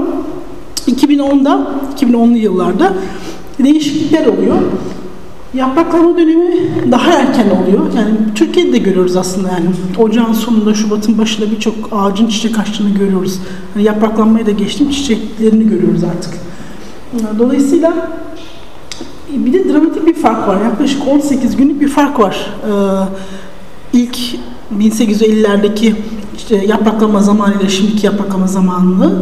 [0.87, 1.71] 2010'da,
[2.01, 2.93] 2010'lu yıllarda
[3.59, 4.57] değişiklikler oluyor.
[5.55, 6.51] Yapraklanma dönemi
[6.91, 7.93] daha erken oluyor.
[7.97, 9.67] Yani Türkiye'de de görüyoruz aslında yani.
[9.99, 13.39] Ocağın sonunda, Şubat'ın başında birçok ağacın çiçek açtığını görüyoruz.
[13.75, 16.35] Yani yapraklanmaya da geçtim, çiçeklerini görüyoruz artık.
[17.39, 18.11] Dolayısıyla
[19.37, 20.61] bir de dramatik bir fark var.
[20.61, 22.47] Yaklaşık 18 günlük bir fark var.
[22.67, 24.19] Ee, ilk
[24.79, 25.95] 1850'lerdeki
[26.37, 29.13] işte yapraklama zamanı ile şimdiki yapraklama zamanını.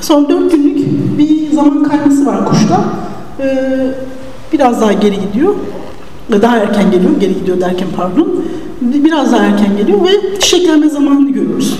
[0.00, 0.78] Son 4 günlük
[1.18, 2.84] bir zaman kayması var kuşta.
[3.40, 3.94] Ee,
[4.54, 5.54] biraz daha geri gidiyor.
[6.42, 8.44] Daha erken geliyor, geri gidiyor derken pardon.
[8.80, 11.78] Biraz daha erken geliyor ve çiçeklenme zamanını görüyoruz.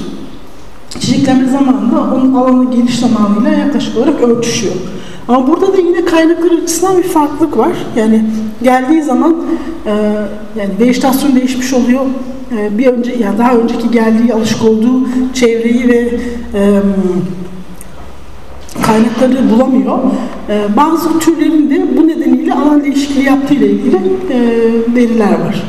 [0.91, 4.75] Çiçeklenme zamanında onun alanı geliş zamanıyla yaklaşık olarak örtüşüyor.
[5.29, 7.73] Ama burada da yine kaynaklar açısından bir farklılık var.
[7.97, 8.25] Yani
[8.63, 9.37] geldiği zaman
[9.87, 9.91] e,
[10.57, 12.01] yani vejetasyon değişmiş oluyor.
[12.57, 16.11] E, bir önce yani daha önceki geldiği alışık olduğu çevreyi ve
[16.55, 16.81] e,
[18.87, 19.99] kaynakları bulamıyor.
[20.49, 23.97] E, bazı türlerin de bu nedeniyle alan değişikliği yaptığı ile ilgili
[24.31, 24.39] e,
[24.97, 25.63] veriler var.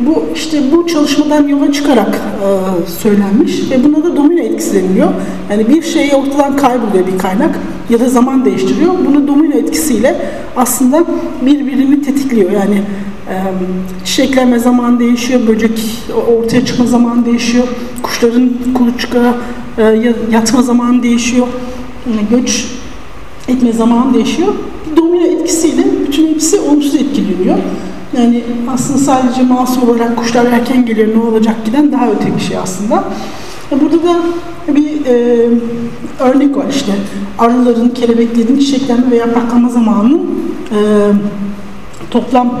[0.00, 2.48] Bu işte bu çalışmadan yola çıkarak e,
[2.90, 5.08] söylenmiş ve buna da domino etkisi deniliyor.
[5.50, 7.58] Yani bir şey ortadan kayboluyor bir kaynak
[7.90, 8.94] ya da zaman değiştiriyor.
[9.06, 10.16] Bunu domino etkisiyle
[10.56, 11.04] aslında
[11.46, 12.50] birbirini tetikliyor.
[12.50, 12.82] Yani
[13.28, 13.34] e,
[14.04, 16.04] çiçeklenme zaman değişiyor, böcek
[16.38, 17.68] ortaya çıkma zaman değişiyor,
[18.02, 19.34] kuşların kuluçka
[19.78, 19.82] e,
[20.30, 21.46] yatma zaman değişiyor,
[22.30, 22.66] göç
[23.48, 24.54] etme zaman değişiyor.
[24.90, 27.58] Bir domino etkisiyle bütün hepsi olumsuz etkileniyor.
[28.16, 32.56] Yani aslında sadece masum olarak kuşlar erken geliyor ne olacak giden daha öte bir şey
[32.56, 33.04] aslında.
[33.70, 34.16] Burada da
[34.68, 35.48] bir e,
[36.20, 36.92] örnek var işte
[37.38, 40.20] arıların, kelebeklerin çiçeklenme ve yapraklanma zamanının
[40.70, 40.78] e,
[42.10, 42.60] toplam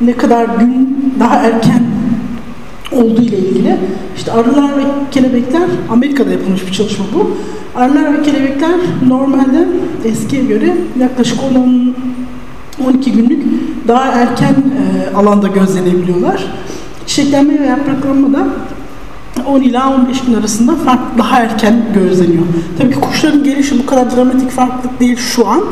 [0.00, 1.91] ne kadar gün daha erken
[2.92, 3.76] olduğu ile ilgili.
[4.16, 7.30] İşte arılar ve kelebekler, Amerika'da yapılmış bir çalışma bu.
[7.74, 8.74] Arılar ve kelebekler
[9.08, 9.68] normalde
[10.04, 11.94] eskiye göre yaklaşık 10
[12.86, 13.42] 12 günlük
[13.88, 16.44] daha erken e, alanda gözlenebiliyorlar.
[17.06, 18.46] Çiçeklenme ve yapraklanma da
[19.46, 22.42] 10 ila 15 gün arasında fark daha erken gözleniyor.
[22.78, 25.62] Tabii kuşların gelişi bu kadar dramatik farklılık değil şu an.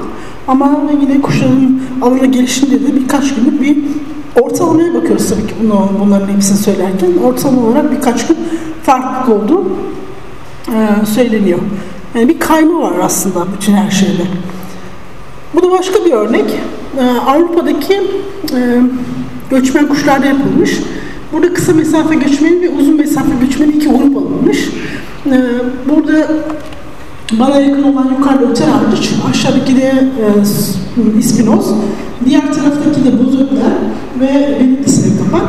[0.49, 3.77] Ama yine kuşların alana gelişinde de birkaç günlük bir
[4.41, 7.12] ortalamaya bakıyoruz tabii ki bunu, bunların hepsini söylerken.
[7.24, 8.37] Ortalama olarak birkaç gün
[8.83, 9.64] farklılık olduğu
[10.68, 11.59] e, söyleniyor.
[12.14, 14.22] Yani bir kayma var aslında bütün her şeyde.
[15.55, 16.51] Bu da başka bir örnek.
[16.99, 17.95] E, Avrupa'daki
[18.55, 18.81] e,
[19.51, 20.81] göçmen kuşlarda yapılmış.
[21.33, 24.68] Burada kısa mesafe göçmeni ve uzun mesafe göçmeni iki grup alınmış.
[25.26, 25.39] E,
[25.89, 26.28] burada
[27.39, 30.09] bana yakın olan yukarıda öter hariç, aşağıdaki de
[31.14, 31.74] e, ispinoz,
[32.24, 33.72] diğer taraftaki de bozökler
[34.20, 35.43] ve benekli sinek kapan.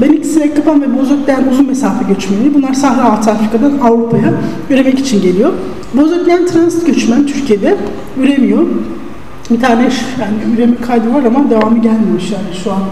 [0.00, 2.54] Benekli sinek kapan ve bozökler uzun mesafe göçmeni.
[2.54, 4.32] Bunlar Sahra Altı Afrika'dan Avrupa'ya
[4.70, 5.52] üremek için geliyor.
[5.94, 7.76] Bozökler transit göçmen Türkiye'de
[8.20, 8.66] üremiyor.
[9.50, 9.82] Bir tane
[10.20, 12.82] yani üreme kaydı var ama devamı gelmemiş yani şu an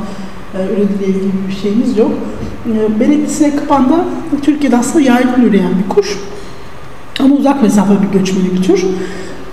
[0.55, 2.11] e, ürediyle ilgili bir şeyimiz yok.
[2.67, 4.05] E, Benekli sinek kapan da
[4.43, 6.19] Türkiye'de aslında yaygın üreyen bir kuş.
[7.21, 8.85] Ama uzak mesafe bir göçmeni bir tür.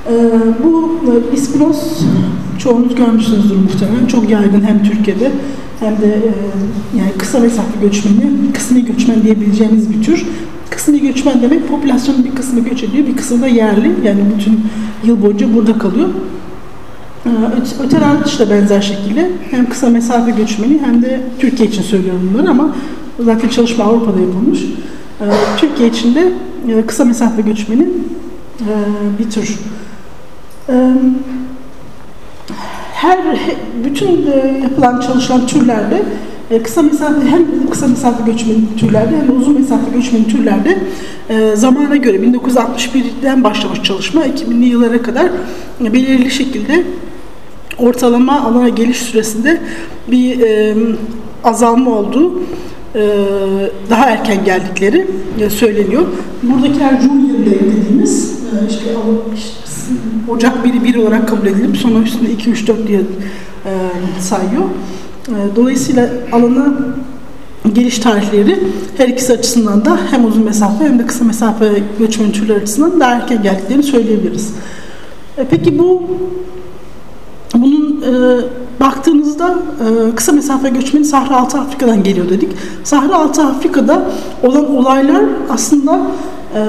[0.07, 0.13] Ee,
[0.63, 2.01] bu e, ispinos
[2.59, 4.05] çoğunuz görmüşsünüzdür muhtemelen.
[4.07, 5.31] Çok yaygın hem Türkiye'de
[5.79, 6.31] hem de e,
[6.99, 10.25] yani kısa mesafe göçmeni, kısmi göçmen diyebileceğimiz bir tür.
[10.69, 13.91] Kısmi göçmen demek popülasyonun bir kısmı göç ediyor, bir kısmı da yerli.
[14.03, 14.59] Yani bütün
[15.03, 16.09] yıl boyunca burada kalıyor.
[17.25, 17.29] Ee,
[17.85, 22.49] öte hariç da benzer şekilde hem kısa mesafe göçmeni hem de Türkiye için söylüyorum bunları
[22.49, 22.75] ama
[23.19, 24.59] zaten çalışma Avrupa'da yapılmış.
[25.21, 25.25] Ee,
[25.57, 26.33] Türkiye için de
[26.67, 28.17] e, kısa mesafe göçmenin
[28.61, 28.73] e,
[29.19, 29.59] bir tür.
[30.69, 30.91] Ee,
[32.93, 33.19] her
[33.85, 36.03] bütün e, yapılan çalışılan türlerde
[36.63, 40.77] kısa mesafe hem kısa mesafe göçmeni türlerde hem uzun mesafe göçmeni türlerde
[41.55, 45.29] zamana göre 1961'den başlamış çalışma 2000'li yıllara kadar
[45.79, 46.83] belirli şekilde
[47.77, 49.61] ortalama alana geliş süresinde
[50.07, 50.39] bir
[51.43, 52.41] azalma olduğu
[53.89, 55.07] daha erken geldikleri
[55.49, 56.05] söyleniyor.
[56.43, 58.33] Buradakiler Junior dediğimiz
[58.69, 58.85] işte,
[59.35, 59.55] işte
[60.29, 63.01] Ocak 1'i 1 olarak kabul edilip sonra üstünde 2, 3, 4 diye
[64.19, 64.63] sayıyor.
[65.55, 66.73] Dolayısıyla alana
[67.73, 68.59] geliş tarihleri
[68.97, 73.11] her ikisi açısından da hem uzun mesafe hem de kısa mesafe göçmen türleri açısından daha
[73.11, 74.53] erken geldiklerini söyleyebiliriz.
[75.49, 76.03] Peki bu
[77.55, 78.39] bunun e,
[78.79, 82.51] baktığınızda e, kısa mesafe göçmeni Sahra Altı Afrika'dan geliyor dedik.
[82.83, 84.05] Sahra Altı Afrika'da
[84.43, 86.01] olan olaylar aslında
[86.55, 86.61] e,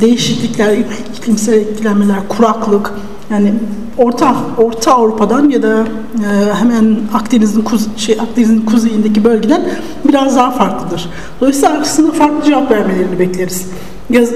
[0.00, 0.76] değişiklikler,
[1.18, 2.92] iklimsel etkilenmeler, kuraklık,
[3.30, 3.54] yani
[3.98, 7.64] Orta Orta Avrupa'dan ya da e, hemen Akdeniz'in
[7.96, 9.62] şey Akdeniz'in kuzeyindeki bölgeden
[10.08, 11.08] biraz daha farklıdır.
[11.40, 13.66] Dolayısıyla aslında farklı cevap vermelerini bekleriz.
[14.10, 14.30] Yaz,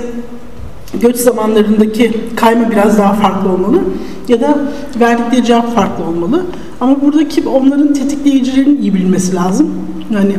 [0.95, 3.81] göç zamanlarındaki kayma biraz daha farklı olmalı
[4.29, 4.59] ya da
[5.01, 6.43] verdikleri cevap farklı olmalı.
[6.81, 9.71] Ama buradaki onların tetikleyicilerin iyi bilmesi lazım.
[10.11, 10.37] Yani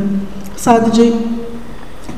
[0.56, 1.12] sadece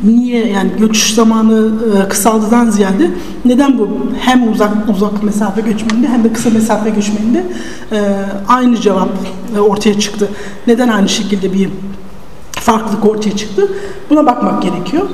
[0.04, 1.72] niye yani göç zamanı
[2.04, 3.10] e, kısaldığından ziyade
[3.44, 3.88] neden bu
[4.20, 7.44] hem uzak uzak mesafe göçmeninde hem de kısa mesafe göçmeninde
[7.92, 7.98] e,
[8.48, 9.08] aynı cevap
[9.56, 10.28] e, ortaya çıktı.
[10.66, 11.68] Neden aynı şekilde bir
[12.50, 13.68] farklılık ortaya çıktı?
[14.10, 15.06] Buna bakmak gerekiyor.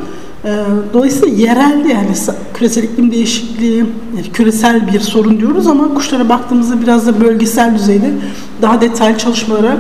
[0.45, 2.11] Ee, dolayısıyla yerelde yani
[2.55, 3.87] küresel iklim değişikliği
[4.33, 8.11] küresel bir sorun diyoruz ama kuşlara baktığımızda biraz da bölgesel düzeyde
[8.63, 9.77] daha detaylı çalışmalara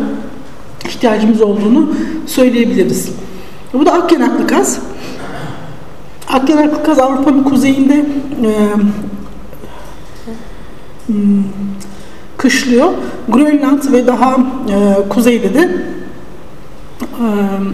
[0.89, 1.95] ihtiyacımız olduğunu
[2.27, 3.09] söyleyebiliriz.
[3.73, 4.79] Bu da Akyanaklı kaz.
[6.29, 8.07] Akyanaklı kaz Avrupa'nın kuzeyinde
[8.45, 8.51] e,
[11.07, 11.45] hmm,
[12.37, 12.93] kışlıyor.
[13.29, 14.37] Grönland ve daha
[14.71, 15.85] e, kuzeyde de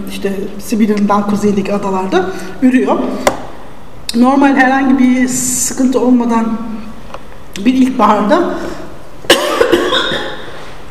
[0.09, 2.25] işte Sibirya'nın daha kuzeyindeki adalarda
[2.61, 2.99] ürüyor.
[4.15, 6.45] Normal herhangi bir sıkıntı olmadan
[7.65, 8.39] bir ilkbaharda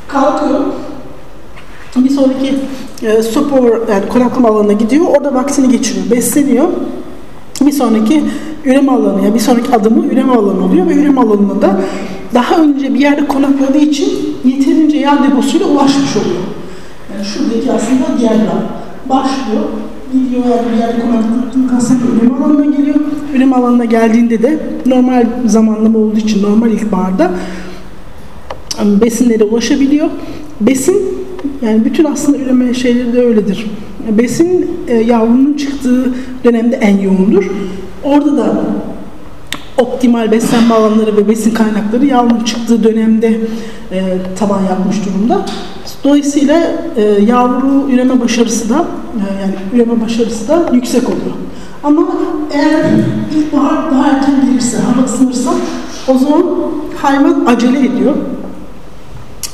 [0.08, 0.60] kalkıyor.
[1.96, 2.54] Bir sonraki
[3.02, 5.06] e, spor yani konaklama alanına gidiyor.
[5.06, 6.68] Orada vaksini geçiriyor, besleniyor.
[7.60, 8.24] Bir sonraki
[8.64, 11.80] üreme alanı, yani bir sonraki adımı üreme alanı oluyor ve üreme alanına da
[12.34, 16.55] daha önce bir yerde konakladığı için yeterince yağ deposuyla ulaşmış oluyor.
[17.34, 18.62] Şuradaki aslında dal.
[19.08, 19.64] Başlıyor,
[20.12, 22.96] gidiyor bir yerde konakladıktan kasap üreme alanına geliyor.
[23.34, 27.30] Üreme alanına geldiğinde de normal zamanlama olduğu için normal ilkbaharda
[28.84, 30.06] besinlere ulaşabiliyor.
[30.60, 31.16] Besin
[31.62, 33.66] yani bütün aslında üreme şeyleri de öyledir.
[34.18, 36.14] Besin e, yavrunun çıktığı
[36.44, 37.50] dönemde en yoğundur.
[38.04, 38.64] Orada da
[39.78, 43.40] optimal beslenme alanları ve besin kaynakları yavrunun çıktığı dönemde
[43.92, 45.46] e, taban yapmış durumda.
[46.04, 46.62] Dolayısıyla
[46.96, 51.36] e, yavru üreme başarısı da e, yani üreme başarısı da yüksek oluyor.
[51.82, 52.02] Ama
[52.52, 52.84] eğer
[53.36, 55.50] ilkbahar daha erken gelirse, hava ısınırsa
[56.08, 56.44] o zaman
[56.96, 58.14] hayvan acele ediyor.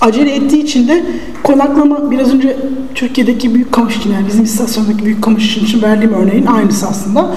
[0.01, 1.05] Acele ettiği için de
[1.43, 2.57] konaklama biraz önce
[2.95, 7.35] Türkiye'deki büyük kamış yani bizim istasyondaki büyük kamış için verdiğim örneğin aynısı aslında.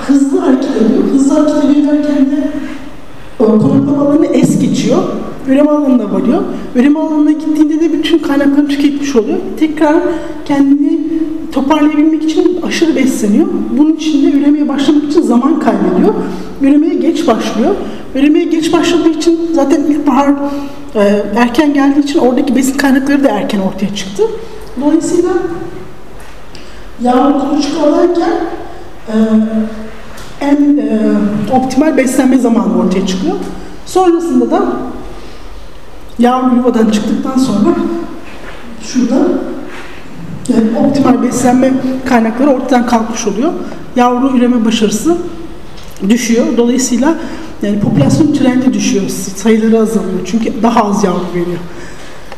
[0.00, 1.04] Hızlı hareket ediyor.
[1.12, 2.48] Hızlı hareket ederken de
[3.40, 5.02] e, konaklama alanı es geçiyor.
[5.48, 6.42] Üreme alanına varıyor.
[6.74, 9.38] Üreme alanına gittiğinde de bütün kaynaklarını tüketmiş oluyor.
[9.58, 9.96] Tekrar
[10.44, 11.00] kendini
[11.52, 13.46] toparlayabilmek için aşırı besleniyor.
[13.78, 16.14] Bunun için de üremeye başlamak için zaman kaybediyor.
[16.60, 17.74] Üremeye geç başlıyor.
[18.14, 20.30] Üremeye geç başladığı için zaten ilkbahar
[20.94, 24.22] e, erken geldiği için oradaki besin kaynakları da erken ortaya çıktı.
[24.80, 25.30] Dolayısıyla
[27.02, 28.61] yavru kuluçka alarken e,
[30.40, 31.12] en e,
[31.52, 33.34] optimal beslenme zamanı ortaya çıkıyor.
[33.86, 34.62] Sonrasında da
[36.18, 37.74] yavru yuvadan çıktıktan sonra
[38.82, 39.28] şurada
[40.48, 41.72] yani optimal beslenme
[42.08, 43.52] kaynakları ortadan kalkmış oluyor.
[43.96, 45.16] Yavru üreme başarısı
[46.08, 46.46] düşüyor.
[46.56, 47.14] Dolayısıyla
[47.62, 49.08] yani popülasyon trendi düşüyor.
[49.36, 50.20] Sayıları azalıyor.
[50.24, 51.58] Çünkü daha az yavru veriyor.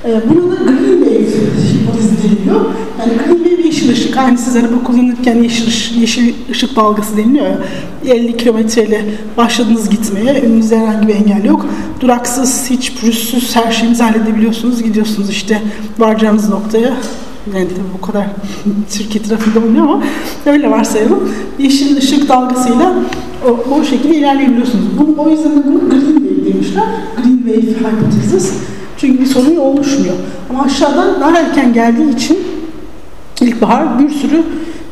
[0.04, 1.26] Ee, buna da green wave
[1.72, 2.60] hipotezi deniliyor.
[2.98, 3.43] Yani green
[3.84, 4.16] yeşil ışık.
[4.16, 7.58] Aynı siz araba kullanırken yeşil, ışık, yeşil ışık dalgası deniliyor ya.
[8.06, 9.04] 50 kilometreyle
[9.36, 10.42] başladınız gitmeye.
[10.42, 11.66] Önünüzde herhangi bir engel yok.
[12.00, 14.82] Duraksız, hiç pürüzsüz her şeyinizi halledebiliyorsunuz.
[14.82, 15.62] Gidiyorsunuz işte
[15.98, 16.92] varacağınız noktaya
[17.54, 17.68] yani
[17.98, 18.26] bu kadar
[18.98, 20.02] Türkiye trafiğinde olmuyor ama
[20.46, 21.34] öyle varsayalım.
[21.58, 22.94] Yeşil ışık dalgasıyla
[23.48, 24.84] o, o şekilde ilerleyebiliyorsunuz.
[24.98, 26.84] Bu, o yüzden de bunu green wave demişler.
[27.16, 28.52] Green wave hypothesis.
[28.98, 30.14] Çünkü bir sorun oluşmuyor.
[30.50, 32.38] Ama aşağıdan daha erken geldiği için
[33.44, 34.42] ilkbahar bir sürü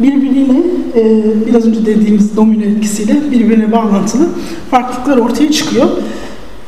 [0.00, 0.58] birbiriyle
[0.96, 4.28] e, biraz önce dediğimiz domino etkisiyle birbirine bağlantılı
[4.70, 5.88] farklılıklar ortaya çıkıyor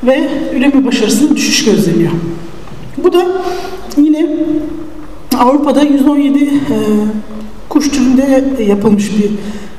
[0.05, 2.13] ve üreme başarısının düşüş gözleniyor.
[3.05, 3.27] Bu da
[3.97, 4.37] yine
[5.39, 6.51] Avrupa'da 117 e,
[7.69, 9.31] kuş türünde yapılmış bir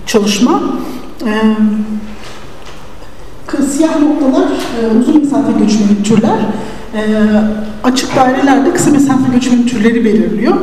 [0.06, 0.64] çalışma.
[1.26, 1.32] E,
[3.64, 6.40] siyah noktalar e, uzun mesafe göçmeni türler.
[6.96, 7.02] E,
[7.84, 10.56] açık dairelerde kısa mesafe göçmeni türleri belirliyor.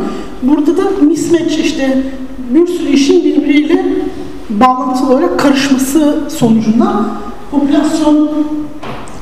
[0.43, 2.03] Burada da mismatch işte
[2.51, 3.87] bir sürü işin birbiriyle
[4.51, 7.05] bağlantılı olarak karışması sonucunda
[7.51, 8.31] popülasyon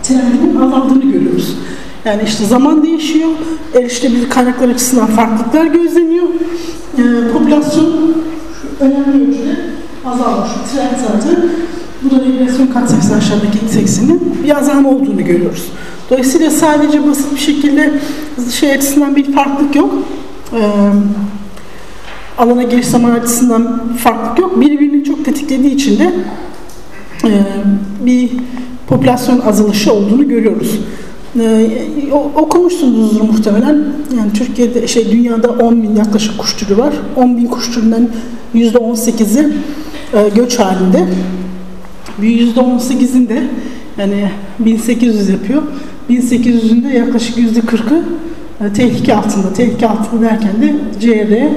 [0.03, 1.57] trendinin azaldığını görüyoruz.
[2.05, 3.31] Yani işte zaman değişiyor,
[3.75, 6.27] erişilebilir kaynaklar açısından farklılıklar gözleniyor.
[6.99, 7.03] E,
[7.33, 8.15] popülasyon
[8.81, 9.57] önemli ölçüde
[10.07, 10.51] azalmış.
[10.73, 11.51] Trend zaten.
[12.03, 15.65] Bu da regresyon katsayısı aşağıdaki eksenin bir azalma olduğunu görüyoruz.
[16.11, 18.01] Dolayısıyla sadece basit bir şekilde
[18.51, 19.95] şey açısından bir farklılık yok.
[20.53, 20.59] Ee,
[22.39, 24.61] alana giriş zaman açısından farklılık yok.
[24.61, 26.13] Birbirini çok tetiklediği için de
[27.25, 27.31] e,
[28.07, 28.31] bir
[28.89, 30.79] popülasyon azalışı olduğunu görüyoruz.
[31.41, 31.71] Ee,
[32.37, 33.85] okumuşsunuzdur muhtemelen.
[34.19, 36.95] Yani Türkiye'de şey dünyada 10 bin yaklaşık kuş türü var.
[37.17, 38.09] 10 bin kuş türünden
[38.55, 39.53] %18'i
[40.15, 41.07] e, göç halinde.
[42.23, 43.43] Bir %18'inde
[43.99, 45.63] yani 1800 yapıyor.
[46.11, 48.05] 1800'ün de yaklaşık %40'ı
[48.61, 49.53] e, tehlike altında.
[49.53, 51.49] Tehlike altında derken de CR e,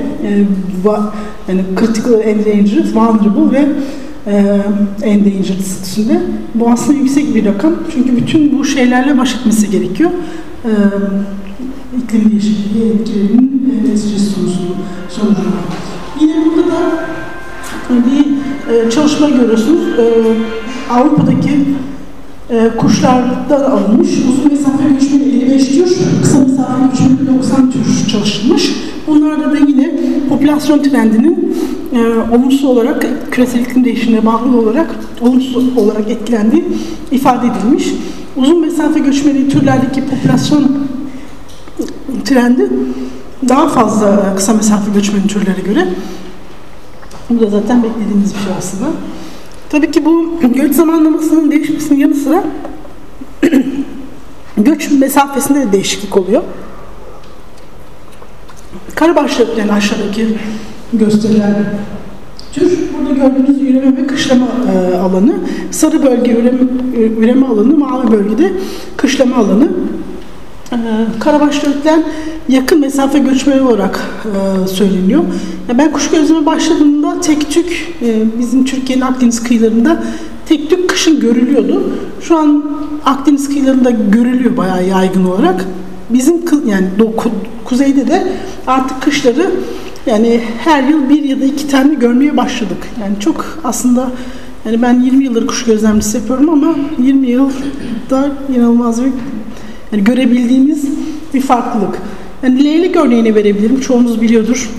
[1.48, 3.66] yani critical endangered, vulnerable ve
[4.28, 4.62] e,
[5.04, 6.22] endangered statüsünde.
[6.56, 7.74] Bu aslında yüksek bir rakam.
[7.94, 10.12] Çünkü bütün bu şeylerle baş etmesi gerekiyor.
[10.66, 10.72] E,
[11.98, 14.26] iklim değişikliği etkilerinin e, neticesi
[15.10, 15.48] sonucunda.
[16.22, 16.72] Yine burada
[17.90, 18.33] da bir
[18.72, 20.00] e, çalışma görüyorsunuz.
[20.00, 20.04] E,
[20.94, 21.50] Avrupa'daki
[22.50, 24.10] e, kuşlardan alınmış.
[24.10, 28.76] Uzun mesafe göçmeni 55 tür, kısa mesafe göçmeni 90 tür çalışılmış.
[29.08, 29.92] Bunlarda da yine
[30.30, 31.56] popülasyon trendinin
[31.94, 32.00] e,
[32.36, 36.64] olumsuz olarak küresel iklim değişimine bağlı olarak olumsuz olarak etkilendiği
[37.12, 37.88] ifade edilmiş.
[38.36, 40.78] Uzun mesafe göçmeni türlerdeki popülasyon
[42.26, 42.70] trendi
[43.50, 45.88] daha fazla kısa mesafe göçmeni türlere göre.
[47.38, 48.86] Bu da zaten beklediğimiz bir şey aslında.
[49.70, 52.44] Tabii ki bu göç zamanlamasının değişmesinin yanı sıra
[54.58, 56.44] göç mesafesinde de değişiklik oluyor.
[58.96, 60.28] Karabaşlı yani aşağıdaki
[60.94, 61.66] gösterilen
[62.54, 62.80] tür.
[63.00, 65.34] Burada gördüğünüz üreme ve kışlama e, alanı.
[65.72, 66.60] Sarı bölge üreme,
[67.20, 68.52] üreme alanı, mavi bölgede
[68.98, 69.68] kışlama alanı.
[70.74, 71.62] E, Karabaş
[72.50, 75.24] yakın mesafe göçmeni olarak e, söyleniyor.
[75.70, 80.04] Ya ben kuş gözleme başladığımda tek tük e, bizim Türkiye'nin Akdeniz kıyılarında
[80.46, 81.84] tek tük kışın görülüyordu.
[82.22, 82.64] Şu an
[83.06, 85.66] Akdeniz kıyılarında görülüyor bayağı yaygın olarak.
[86.10, 86.36] Bizim
[86.68, 86.88] yani
[87.66, 88.28] kuzeyde de
[88.68, 89.52] artık kışları
[90.06, 92.78] yani her yıl bir ya da iki tane görmeye başladık.
[93.02, 94.10] Yani çok aslında
[94.66, 99.12] Yani ben 20 yıldır kuş gözlemcisi yapıyorum ama 20 yılda inanılmaz bir
[99.94, 100.86] yani görebildiğimiz
[101.34, 102.00] bir farklılık.
[102.44, 103.80] Yani leylek örneğini verebilirim.
[103.80, 104.70] Çoğunuz biliyordur.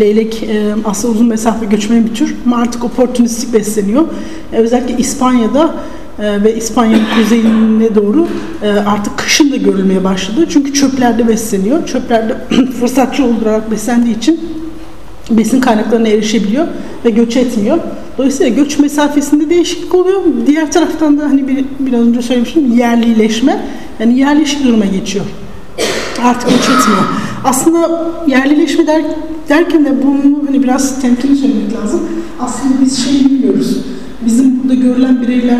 [0.00, 4.04] Leylek e, aslında uzun mesafe göçmen bir tür ama artık oportunistik besleniyor.
[4.52, 5.74] E, özellikle İspanya'da
[6.18, 8.26] e, ve İspanya'nın kuzeyine doğru
[8.62, 10.46] e, artık kışın da görülmeye başladı.
[10.48, 11.86] Çünkü çöplerde besleniyor.
[11.86, 12.36] Çöplerde
[12.80, 14.40] fırsatçı olarak beslendiği için
[15.30, 16.66] besin kaynaklarına erişebiliyor
[17.04, 17.78] ve göç etmiyor.
[18.18, 20.20] Dolayısıyla göç mesafesinde değişiklik oluyor.
[20.46, 23.60] Diğer taraftan da hani bir, biraz önce söylemiştim yerlileşme
[24.00, 25.24] yani yerleşik duruma geçiyor.
[26.22, 27.02] Artık göç etmiyor.
[27.44, 29.02] Aslında yerlileşme der,
[29.48, 32.00] derken de bunu hani biraz temkinli söylemek lazım.
[32.40, 33.76] Aslında biz şey bilmiyoruz.
[34.26, 35.58] Bizim burada görülen bireyler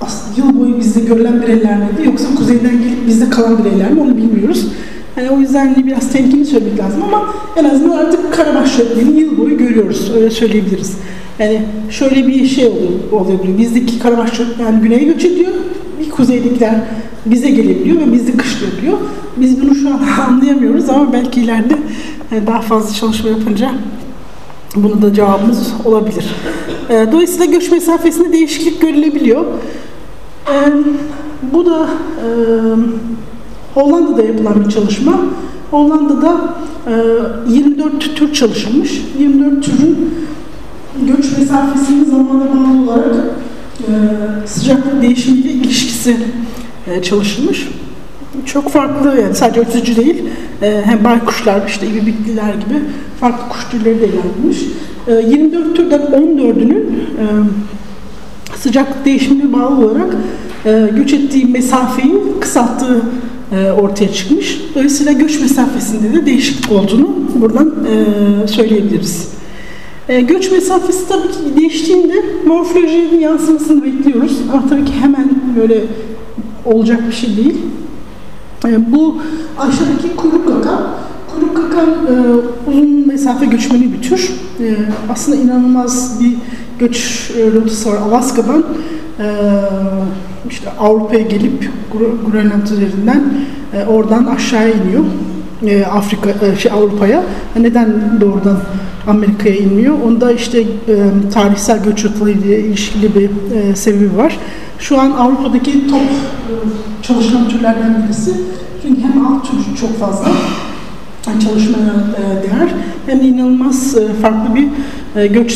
[0.00, 4.16] aslında yıl boyu bizde görülen bireyler miydi yoksa kuzeyden gelip bizde kalan bireyler mi onu
[4.16, 4.66] bilmiyoruz.
[5.16, 9.38] Yani o yüzden hani biraz temkinli söylemek lazım ama en azından artık karabaş şöhreti'ni yıl
[9.38, 10.12] boyu görüyoruz.
[10.16, 10.96] Öyle söyleyebiliriz.
[11.38, 13.58] Yani şöyle bir şey oluyor, oluyor.
[13.58, 15.52] Bizdeki karabaş şöhreti yani güneye göç ediyor.
[16.00, 16.74] Bir kuzeydekiler
[17.30, 18.98] bize gelebiliyor ve bizde kışlayabiliyor.
[19.36, 21.78] Biz bunu şu an anlayamıyoruz ama belki ileride
[22.32, 23.72] e, daha fazla çalışma yapınca
[24.76, 26.24] bunu da cevabımız olabilir.
[26.90, 29.44] E, dolayısıyla göç mesafesinde değişiklik görülebiliyor.
[30.48, 30.56] E,
[31.52, 31.88] bu da
[33.74, 35.20] Hollanda'da yapılan bir çalışma.
[35.70, 36.54] Hollanda'da
[37.48, 39.04] 24 tür çalışılmış.
[39.18, 40.14] 24 türün
[41.06, 43.16] göç mesafesini zamana bağlı olarak
[44.46, 46.16] sıcaklık değişimiyle ilişkisi
[47.02, 47.68] çalışılmış.
[48.46, 50.24] Çok farklı yani sadece ötücü değil,
[50.60, 52.80] hem baykuşlar, işte ibibikliler gibi
[53.20, 54.58] farklı kuş türleri de ilerlemiş.
[55.32, 56.86] 24 türden 14'ünün
[58.56, 60.16] sıcaklık değişimine bağlı olarak
[60.96, 63.02] göç ettiği mesafeyi kısalttığı
[63.80, 64.60] ortaya çıkmış.
[64.74, 67.74] Dolayısıyla göç mesafesinde de değişiklik olduğunu buradan
[68.46, 69.28] söyleyebiliriz.
[70.08, 72.14] Göç mesafesi tabii ki değiştiğinde
[72.46, 74.38] morfolojinin yansımasını bekliyoruz.
[74.52, 75.30] Ama tabii ki hemen
[75.60, 75.84] böyle
[76.64, 77.56] olacak bir şey değil.
[78.78, 79.18] Bu
[79.58, 80.80] aşağıdaki kuyruk kaka.
[81.34, 81.86] Kuyruk kaka
[82.66, 84.32] uzun mesafe göçmeni bir tür.
[85.10, 86.34] Aslında inanılmaz bir
[86.78, 88.64] göç rotası var Alaska'dan
[90.50, 91.70] işte Avrupa'ya gelip
[92.32, 93.22] Grönland üzerinden
[93.88, 95.04] oradan aşağıya iniyor.
[95.92, 97.22] Afrika şey Avrupa'ya.
[97.60, 98.58] Neden doğrudan
[99.06, 99.94] Amerika'ya inmiyor?
[100.06, 100.64] Onda işte
[101.34, 103.30] tarihsel göç rotalarıyla ilişkili bir
[103.74, 104.38] sebebi var.
[104.78, 106.00] Şu an Avrupa'daki top
[107.02, 108.34] çalışılan türlerden birisi.
[108.82, 110.28] Çünkü hem alt tür çok fazla
[111.24, 111.94] çalışmaya
[112.42, 112.68] değer
[113.06, 114.68] hem de inanılmaz farklı bir
[115.26, 115.52] göç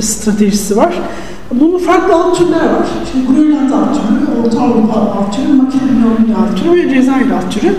[0.00, 0.94] stratejisi var.
[1.54, 2.86] Bunun farklı alt türler var.
[3.12, 7.74] Şimdi Grönland alt türü, Orta Avrupa alt türü, Makedonya alt türü ve Cezayir alt türü.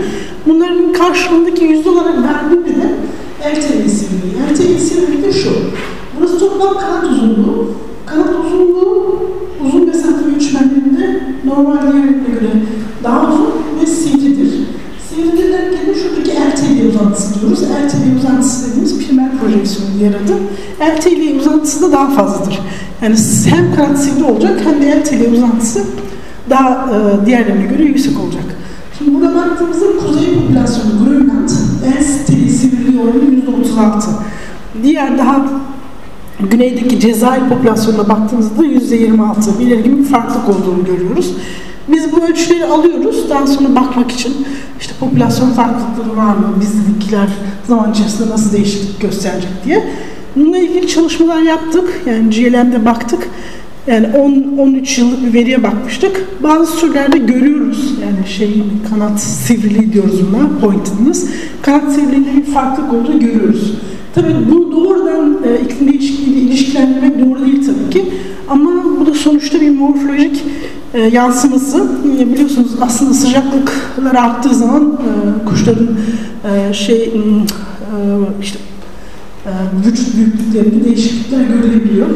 [0.46, 2.94] Bunların karşılığındaki yüzde olarak verdiğinde de
[3.40, 4.52] LTV sivri.
[4.52, 5.50] LTV sivri de şu.
[6.18, 7.70] Burası toplam kanat uzunluğu.
[8.06, 9.18] Kanat uzunluğu
[10.10, 12.50] mesafe göçmenlerinde normal diğerlerine göre
[13.04, 14.52] daha uzun ve sivridir.
[15.08, 17.62] Sivridir derken şuradaki LTV uzantısı diyoruz.
[17.62, 20.32] LTV uzantısı dediğimiz primer projeksiyon diğer adı.
[21.40, 22.60] Uzantısı da daha fazladır.
[23.02, 25.84] Yani hem kanat sivri olacak hem de LTV uzantısı
[26.50, 28.44] daha e, diğerlerine göre yüksek olacak.
[28.98, 31.48] Şimdi burada baktığımızda kuzey popülasyonu Grönland
[31.84, 34.10] LTV sivriliği oranı %36.
[34.82, 35.46] Diğer daha
[36.50, 41.34] güneydeki Cezayir popülasyonuna baktığımızda %26 belirgin bir farklılık olduğunu görüyoruz.
[41.88, 43.30] Biz bu ölçüleri alıyoruz.
[43.30, 44.46] Daha sonra bakmak için
[44.80, 46.54] işte popülasyon farklılıkları var mı?
[46.60, 47.28] Bizdekiler
[47.68, 49.84] zaman içerisinde nasıl değişiklik gösterecek diye.
[50.36, 52.02] Bununla ilgili çalışmalar yaptık.
[52.06, 53.28] Yani GLM'de baktık.
[53.86, 56.42] Yani 10-13 yıllık bir veriye bakmıştık.
[56.42, 57.94] Bazı türlerde görüyoruz.
[58.02, 61.26] Yani şey kanat sivriliği diyoruz buna, pointedness.
[61.62, 63.72] Kanat sivriliğinde bir farklılık olduğunu görüyoruz.
[64.14, 68.12] Tabii bunu doğrudan e, iklim değişikliğiyle ilişkilendirmek doğru değil tabii ki.
[68.48, 70.44] Ama bu da sonuçta bir morfolojik
[70.94, 71.88] e, yansıması.
[72.18, 75.88] E, biliyorsunuz aslında sıcaklıklar arttığı zaman e, kuşların
[76.44, 77.10] e, şey e,
[78.42, 78.58] işte
[79.46, 79.50] e,
[79.86, 82.06] vücut büyüklüklerinde değişiklikler görülebiliyor.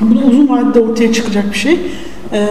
[0.00, 1.80] Bu da uzun vadede ortaya çıkacak bir şey.
[2.34, 2.48] Ee,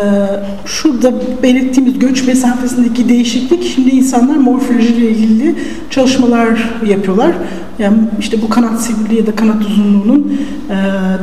[0.66, 1.14] şurada
[1.44, 5.56] belirttiğimiz göç mesafesindeki değişiklik şimdi insanlar morfolojiyle ilgili
[5.90, 7.32] çalışmalar yapıyorlar.
[7.80, 10.76] Yani işte bu kanat sivriliği ya da kanat uzunluğunun e,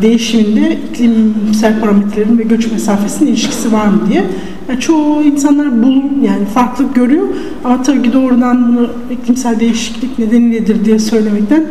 [0.03, 4.25] değişiminde iklimsel parametrelerin ve göç mesafesinin ilişkisi var mı diye.
[4.69, 5.89] Yani çoğu insanlar bu
[6.27, 7.27] yani farklılık görüyor
[7.65, 11.65] ama tabii ki doğrudan bunu iklimsel değişiklik nedeniyledir diye söylemekten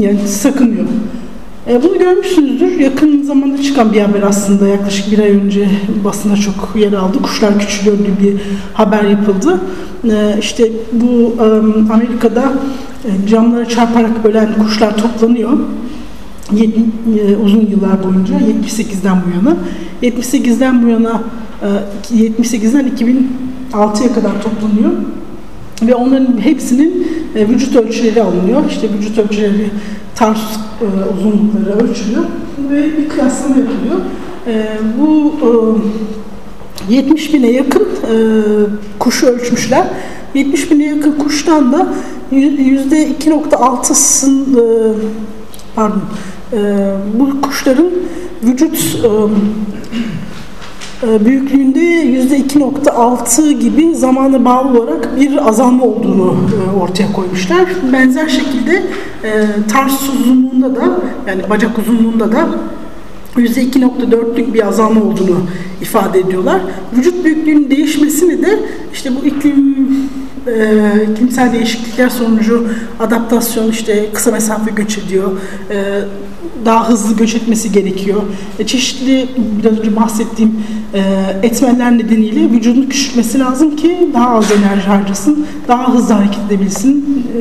[0.00, 0.86] yani sakınıyor.
[1.68, 2.80] E, bunu görmüşsünüzdür.
[2.80, 4.68] Yakın zamanda çıkan bir haber aslında.
[4.68, 5.68] Yaklaşık bir ay önce
[6.04, 7.22] basında çok yer aldı.
[7.22, 8.40] Kuşlar küçülüyor diye bir
[8.74, 9.60] haber yapıldı.
[10.04, 11.44] E, işte bu e,
[11.92, 12.52] Amerika'da
[13.28, 15.52] camlara çarparak ölen kuşlar toplanıyor.
[17.44, 19.56] uzun yıllar boyunca 78'den bu yana
[20.02, 21.22] 78'den bu yana
[22.14, 22.90] 78'den
[23.72, 24.90] 2006'ya kadar toplanıyor
[25.82, 28.62] ve onların hepsinin vücut ölçüleri alınıyor.
[28.70, 29.70] İşte vücut ölçüleri,
[30.14, 30.63] tarsus
[31.16, 32.24] uzunlukları ölçülüyor
[32.70, 34.00] ve bir kıyaslama yapılıyor.
[34.98, 35.34] Bu
[36.88, 37.88] 70 bine yakın
[38.98, 39.86] kuşu ölçmüşler.
[40.34, 41.88] 70 bine yakın kuştan da
[42.30, 44.58] yüzde 2.6'sın
[45.76, 46.02] pardon
[47.18, 47.90] bu kuşların
[48.42, 48.96] vücut
[51.24, 56.36] büyüklüğünde yüzde 2.6 gibi zamanı bağlı olarak bir azalma olduğunu
[56.80, 57.64] ortaya koymuşlar.
[57.92, 58.82] Benzer şekilde
[59.72, 62.48] tars uzunluğunda da yani bacak uzunluğunda da
[63.36, 65.40] %2.4'lük bir azalma olduğunu
[65.82, 66.60] ifade ediyorlar.
[66.96, 68.58] Vücut büyüklüğünün değişmesini de
[68.92, 69.86] işte bu iklim
[70.46, 72.66] e, iklimsel değişiklikler sonucu
[73.00, 75.32] adaptasyon işte kısa mesafe göç ediyor.
[75.70, 76.00] E,
[76.64, 78.22] daha hızlı göç etmesi gerekiyor.
[78.58, 80.62] E, çeşitli biraz önce bahsettiğim
[80.94, 81.00] e,
[81.42, 87.40] etmenler nedeniyle vücudun küçültmesi lazım ki daha az enerji harcasın, daha hızlı hareket edebilsin, e,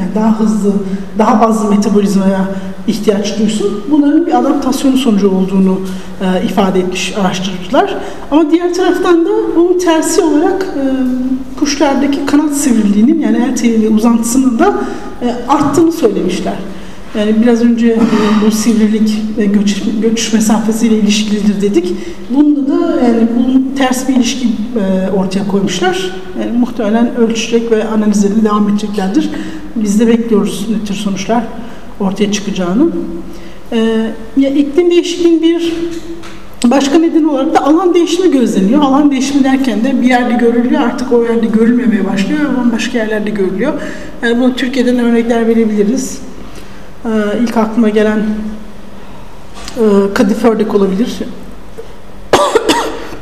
[0.00, 0.72] yani daha hızlı,
[1.18, 2.48] daha az metabolizmaya
[2.86, 3.84] ihtiyaç duysun.
[3.90, 5.80] Bunların bir adaptasyonu sonucu olduğunu
[6.20, 7.96] e, ifade etmiş araştırıcılar.
[8.30, 10.66] Ama diğer taraftan da bunun tersi olarak
[11.58, 14.74] kuşlardaki kanat sivriliğinin yani teli uzantısının da
[15.22, 16.54] e, arttığını söylemişler.
[17.18, 17.98] Yani biraz önce e,
[18.46, 21.94] bu sivrilik ve göç, göç mesafesiyle ilişkilidir dedik.
[22.30, 26.10] Bunda da yani bunun ters bir ilişki e, ortaya koymuşlar.
[26.40, 29.30] Yani muhtemelen ölçecek ve analizlerine devam edeceklerdir.
[29.76, 31.44] Biz de bekliyoruz ne tür sonuçlar
[32.00, 32.88] ortaya çıkacağını.
[33.72, 35.72] Ee, ya iklim değişikliğinin bir
[36.64, 38.82] başka neden olarak da alan değişimi gözleniyor.
[38.82, 43.30] Alan değişimi derken de bir yerde görülüyor artık o yerde görülmemeye başlıyor ve başka yerlerde
[43.30, 43.72] görülüyor.
[44.22, 46.18] Yani bunu Türkiye'den örnekler verebiliriz.
[47.04, 47.08] Ee,
[47.42, 48.18] ilk aklıma gelen
[49.76, 51.18] e, Kadife örnek olabilir.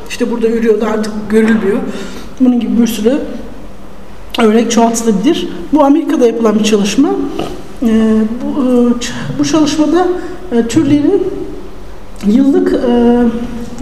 [0.09, 1.77] İşte burada yürüyordu artık görülmüyor.
[2.39, 3.17] Bunun gibi bir sürü
[4.39, 5.47] örnek çoğaltılabilir.
[5.73, 7.09] Bu Amerika'da yapılan bir çalışma.
[7.83, 10.07] Ee, bu, e, bu çalışmada
[10.51, 11.23] e, türlerin
[12.27, 13.23] yıllık e,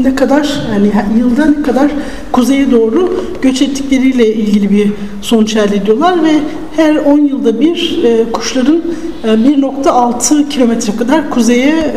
[0.03, 1.91] ne kadar yani yılda ne kadar
[2.31, 4.91] kuzeye doğru göç ettikleriyle ilgili bir
[5.21, 6.31] sonuç elde ediyorlar ve
[6.75, 7.99] her 10 yılda bir
[8.33, 8.81] kuşların
[9.23, 11.95] 1.6 kilometre kadar kuzeye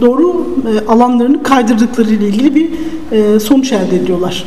[0.00, 0.46] doğru
[0.88, 2.70] alanlarını kaydırdıkları ile ilgili bir
[3.40, 4.44] sonuç elde ediyorlar.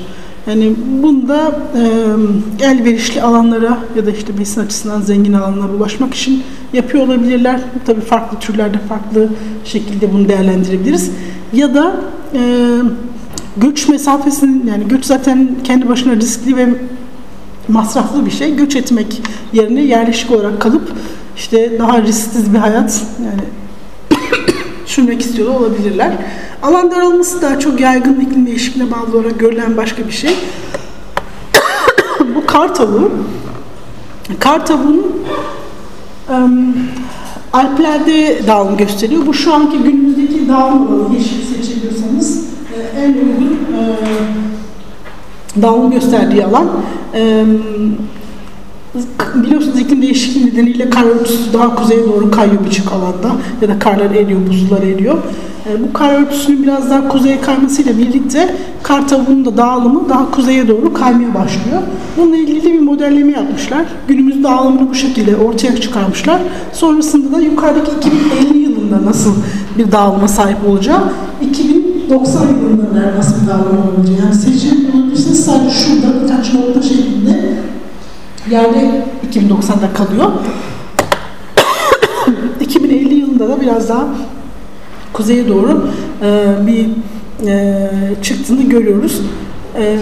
[0.47, 7.07] Yani bunda e, elverişli alanlara ya da işte besin açısından zengin alanlara ulaşmak için yapıyor
[7.07, 7.59] olabilirler.
[7.85, 9.29] Tabii farklı türlerde farklı
[9.65, 11.11] şekilde bunu değerlendirebiliriz.
[11.53, 11.95] Ya da
[12.33, 12.39] e,
[13.57, 16.69] göç mesafesinin yani göç zaten kendi başına riskli ve
[17.67, 18.55] masraflı bir şey.
[18.55, 19.21] Göç etmek
[19.53, 20.91] yerine yerleşik olarak kalıp
[21.35, 23.41] işte daha risksiz bir hayat yani
[24.85, 26.13] sürmek istiyor olabilirler.
[26.63, 30.35] Alan daralması daha çok yaygın iklim değişikliğine bağlı olarak görülen başka bir şey.
[32.35, 33.11] Bu kar tavuğu.
[34.39, 35.23] Kar tavuğunun
[36.29, 36.75] um,
[37.53, 39.25] Alplerde dağılım gösteriyor.
[39.25, 43.81] Bu şu anki günümüzdeki dağılım alanı yeşil seçebiliyorsanız e, en uygun e,
[45.61, 46.67] dağılım gösterdiği alan.
[47.13, 47.45] E,
[49.35, 54.11] biliyorsunuz iklim değişikliği nedeniyle kar örtüsü daha kuzeye doğru kayıyor birçok alanda ya da karlar
[54.11, 55.17] eriyor, buzullar eriyor.
[55.69, 60.67] E, bu kar örtüsünün biraz daha kuzeye kaymasıyla birlikte kar tavuğunun da dağılımı daha kuzeye
[60.67, 61.81] doğru kaymaya başlıyor.
[62.17, 63.85] Bununla ilgili bir modelleme yapmışlar.
[64.07, 66.41] Günümüz dağılımını bu şekilde ortaya çıkarmışlar.
[66.73, 67.91] Sonrasında da yukarıdaki
[68.41, 69.33] 2050 yılında nasıl
[69.77, 71.01] bir dağılıma sahip olacağı,
[71.41, 74.25] 2090 yılında nasıl bir dağılım olacağı.
[74.25, 77.62] Yani seçim bulabilirsiniz sadece şurada birkaç nokta şeklinde
[78.51, 80.31] yerde 2090'da kalıyor.
[82.59, 84.07] 2050 yılında da biraz daha
[85.13, 85.89] kuzeye doğru
[86.21, 86.89] e, bir
[87.47, 87.89] e,
[88.21, 89.21] çıktığını görüyoruz.
[89.77, 89.97] E,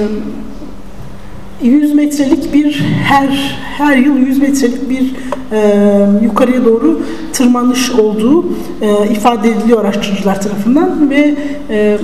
[1.63, 5.13] 100 metrelik bir her her yıl 100 metrelik bir
[5.51, 7.01] e, yukarıya doğru
[7.33, 8.45] tırmanış olduğu
[8.81, 11.35] e, ifade ediliyor araştırıcılar tarafından ve
[11.69, 11.97] e,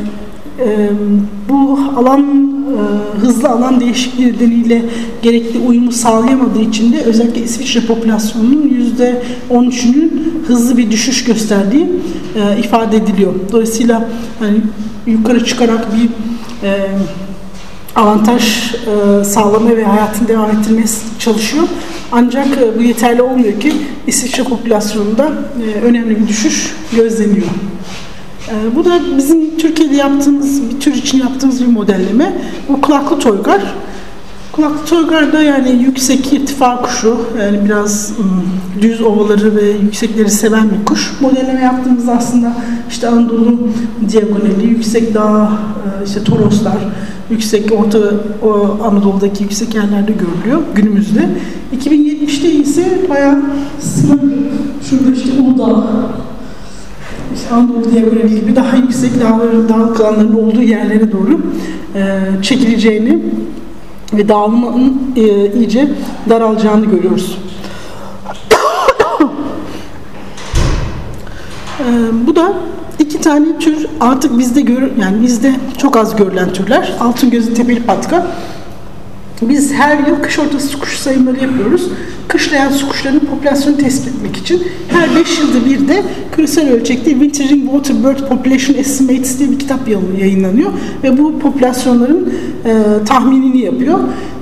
[1.50, 2.48] bu alan
[3.22, 4.86] hızlı alan değişikliği nedeniyle
[5.22, 11.88] gerekli uyumu sağlayamadığı için de özellikle İsviçre popülasyonunun yüzde 13'ünün hızlı bir düşüş gösterdiği
[12.60, 13.34] ifade ediliyor.
[13.52, 14.58] Dolayısıyla hani
[15.08, 16.10] yukarı çıkarak bir
[17.96, 18.74] avantaj
[19.24, 20.88] sağlamaya ve hayatını devam ettirmeye
[21.20, 21.64] çalışıyor.
[22.12, 22.48] Ancak
[22.78, 23.74] bu yeterli olmuyor ki
[24.08, 25.32] İsviçre popülasyonunda
[25.84, 27.48] önemli bir düşüş gözleniyor.
[28.50, 32.42] Ee, bu da bizim Türkiye'de yaptığımız bir tür için yaptığımız bir modelleme.
[32.70, 33.62] Bu kulaklı toygar.
[34.52, 38.44] Kulaklı toygarda yani yüksek irtifa kuşu, yani biraz ım,
[38.82, 41.14] düz ovaları ve yüksekleri seven bir kuş.
[41.22, 42.54] Modelleme yaptığımızda aslında
[42.90, 43.70] işte Anadolu
[44.12, 45.52] diagonali, yüksek dağ,
[46.02, 46.78] e, işte Toroslar,
[47.30, 48.00] yüksek Orta
[48.84, 51.30] Anadolu'daki yüksek yerlerde görülüyor günümüzde.
[51.78, 53.42] 2070'te ise bayağı
[53.80, 54.20] sınır,
[54.90, 55.84] şurada işte Uludağ,
[57.36, 61.42] işte Anadolu diagonali gibi daha yüksek dağların, dağlık alanların olduğu yerlere doğru
[61.96, 63.20] e, çekileceğini
[64.14, 65.90] ve dağılmanın e, iyice
[66.30, 67.38] daralacağını görüyoruz.
[71.80, 71.84] e,
[72.28, 72.54] bu da
[73.00, 76.94] iki tane tür artık bizde gör, yani bizde çok az görülen türler.
[77.00, 78.28] Altın gözü tepeli patka.
[79.42, 81.90] Biz her yıl kış ortası kuş sayımları yapıyoruz.
[82.28, 86.04] Kışlayan su kuşlarının popülasyonu tespit etmek için her 5 yılda bir de
[86.36, 89.80] küresel ölçekte Wintering Water Bird Population Estimates diye bir kitap
[90.20, 90.72] yayınlanıyor
[91.04, 92.34] ve bu popülasyonların
[92.66, 92.74] e,
[93.06, 94.00] tahminini yapıyor.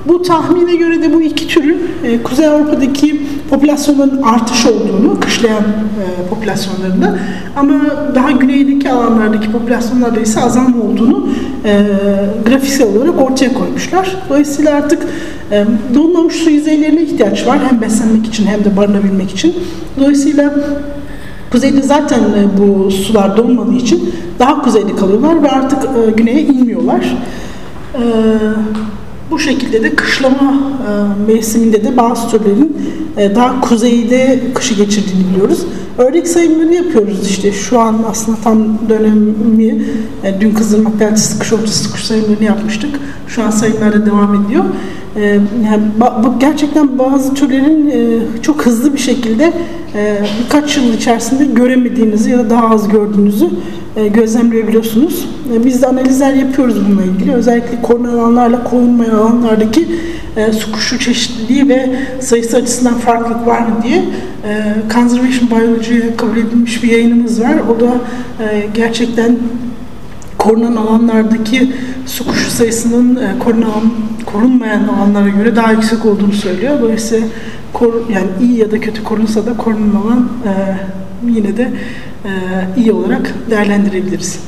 [0.08, 3.20] Bu tahmine göre de bu iki türün e, Kuzey Avrupa'daki
[3.50, 7.18] popülasyonların artış olduğunu, kışlayan e, popülasyonlarında
[7.56, 7.74] ama
[8.14, 11.28] daha güneydeki alanlardaki popülasyonlarda ise azalma olduğunu
[11.64, 11.82] e,
[12.46, 14.16] grafiksel olarak ortaya koymuşlar.
[14.28, 15.02] Dolayısıyla artık
[15.52, 19.54] e, donmamış su yüzeylerine ihtiyaç var hem beslenmek için hem de barınabilmek için.
[20.00, 20.54] Dolayısıyla
[21.50, 27.16] Kuzeyde zaten e, bu sular donmadığı için daha kuzeyde kalıyorlar ve artık e, güneye inmiyorlar.
[29.30, 32.76] Bu şekilde de kışlama e, mevsiminde de bazı türlerin
[33.16, 35.66] e, daha kuzeyde kışı geçirdiğini biliyoruz.
[35.98, 38.58] Ördek sayımları yapıyoruz işte şu an aslında tam
[38.88, 39.84] dönemi
[40.24, 43.00] e, dün Kızılmak Deltası kış ortası kuş sayımlarını yapmıştık.
[43.28, 44.64] Şu an sayımlar devam ediyor.
[45.16, 45.24] E,
[45.64, 45.82] yani,
[46.24, 49.52] bu gerçekten bazı türlerin e, çok hızlı bir şekilde
[49.94, 53.50] e, birkaç yıl içerisinde göremediğinizi ya da daha az gördüğünüzü
[54.04, 55.28] gözlemleyebiliyorsunuz.
[55.54, 57.32] E, biz de analizler yapıyoruz bununla ilgili.
[57.32, 59.88] Özellikle korunma alanlarla korunmayan alanlardaki
[60.36, 64.04] e, su kuşu çeşitliliği ve sayısı açısından farklılık var mı diye
[64.44, 67.54] e, Conservation Biology'ye kabul edilmiş bir yayınımız var.
[67.76, 67.94] O da
[68.44, 69.36] e, gerçekten
[70.38, 71.72] korunan alanlardaki
[72.06, 73.92] su kuşu sayısının e, korunan,
[74.26, 76.80] korunmayan alanlara göre daha yüksek olduğunu söylüyor.
[76.80, 77.26] Dolayısıyla
[77.72, 80.52] kor, yani iyi ya da kötü korunsa da korunan alan e,
[81.30, 81.70] yine de e,
[82.76, 84.40] iyi olarak değerlendirebiliriz.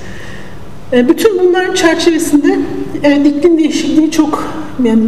[0.93, 2.59] E, bütün bunların çerçevesinde
[3.03, 4.53] evet iklim değişikliği çok
[4.85, 5.03] yani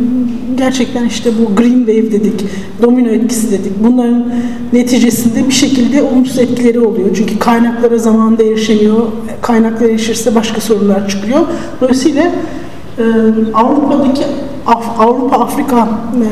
[0.56, 2.44] gerçekten işte bu green wave dedik,
[2.82, 3.72] domino etkisi dedik.
[3.84, 4.32] Bunların
[4.72, 7.08] neticesinde bir şekilde olumsuz etkileri oluyor.
[7.16, 9.02] Çünkü kaynaklara zamanında erişemiyor.
[9.42, 11.40] Kaynaklara erişirse başka sorunlar çıkıyor.
[11.80, 12.22] Dolayısıyla
[12.98, 13.02] e,
[13.54, 14.22] Avrupa'daki
[14.98, 16.28] Avrupa Afrika e,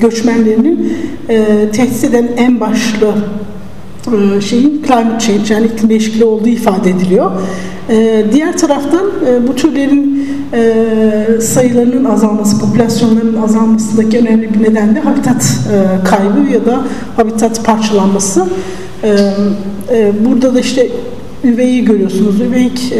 [0.00, 0.96] göçmenlerinin
[1.28, 3.45] e, tehdit eden en başlı e,
[4.40, 7.30] şeyin climate change yani iklim değişikliği olduğu ifade ediliyor.
[7.88, 10.16] E, diğer taraftan e, bu türlerin
[11.40, 15.58] sayılarının azalması, popülasyonların azalmasındaki önemli bir neden de habitat
[16.04, 16.80] kaybı ya da
[17.16, 18.46] habitat parçalanması.
[20.24, 20.88] Burada da işte
[21.44, 22.40] üveyi görüyorsunuz.
[22.40, 22.94] Üveyik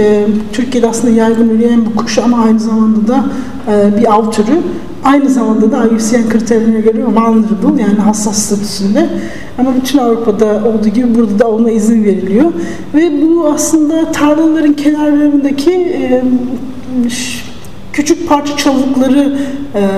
[0.53, 3.25] Türkiye'de aslında yaygın üreyen bir kuş ama aynı zamanda da
[4.01, 4.53] bir av türü.
[5.07, 9.09] Aynı zamanda da IUCN kriterlerine göre vulnerable yani hassas statüsünde.
[9.59, 12.53] Ama bütün Avrupa'da olduğu gibi burada da ona izin veriliyor.
[12.95, 16.23] Ve bu aslında tarlaların kenarlarındaki e,
[17.93, 19.39] küçük parça çalılıkları
[19.75, 19.89] e,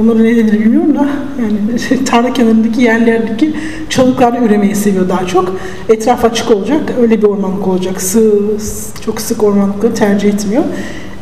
[0.00, 1.06] onları ne denir bilmiyorum da
[1.42, 3.54] yani tarla kenarındaki yerlerdeki
[3.88, 5.56] çalılıklar üremeyi seviyor daha çok.
[5.88, 6.80] Etraf açık olacak.
[7.00, 8.02] Öyle bir ormanlık olacak.
[8.02, 8.32] Sığ,
[9.04, 10.64] çok sık ormanlıkları tercih etmiyor.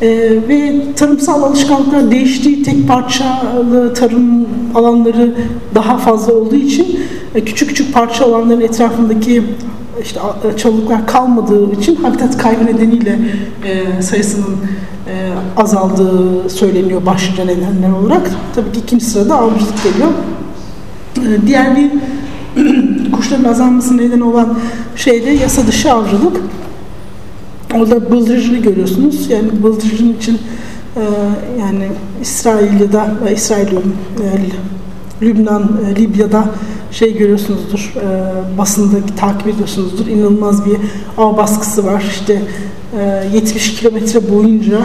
[0.01, 0.07] E,
[0.47, 5.35] ve tarımsal alışkanlıklar değiştiği tek parçalı tarım alanları
[5.75, 6.99] daha fazla olduğu için
[7.35, 9.43] e, küçük küçük parça alanların etrafındaki
[10.03, 10.19] işte
[10.53, 13.19] e, çalılıklar kalmadığı için habitat kaybı nedeniyle
[13.65, 14.55] e, sayısının
[15.07, 18.31] e, azaldığı söyleniyor başlıca nedenler olarak.
[18.55, 20.09] Tabii ki ikinci sırada avcılık geliyor.
[21.17, 21.91] E, diğer bir
[23.11, 24.57] kuşların azalması neden olan
[24.95, 26.37] şey de yasa dışı avcılık.
[27.79, 29.29] Orada bıldırıcını görüyorsunuz.
[29.29, 30.39] Yani bıldırıcının için
[30.95, 31.01] e,
[31.59, 31.87] yani
[32.21, 33.77] İsrail ya e, İsrail e,
[35.21, 36.45] Lübnan, e, Libya'da
[36.91, 40.07] şey görüyorsunuzdur, e, basında takip ediyorsunuzdur.
[40.07, 40.77] İnanılmaz bir
[41.17, 42.03] av baskısı var.
[42.09, 42.41] İşte
[42.99, 44.77] e, 70 kilometre boyunca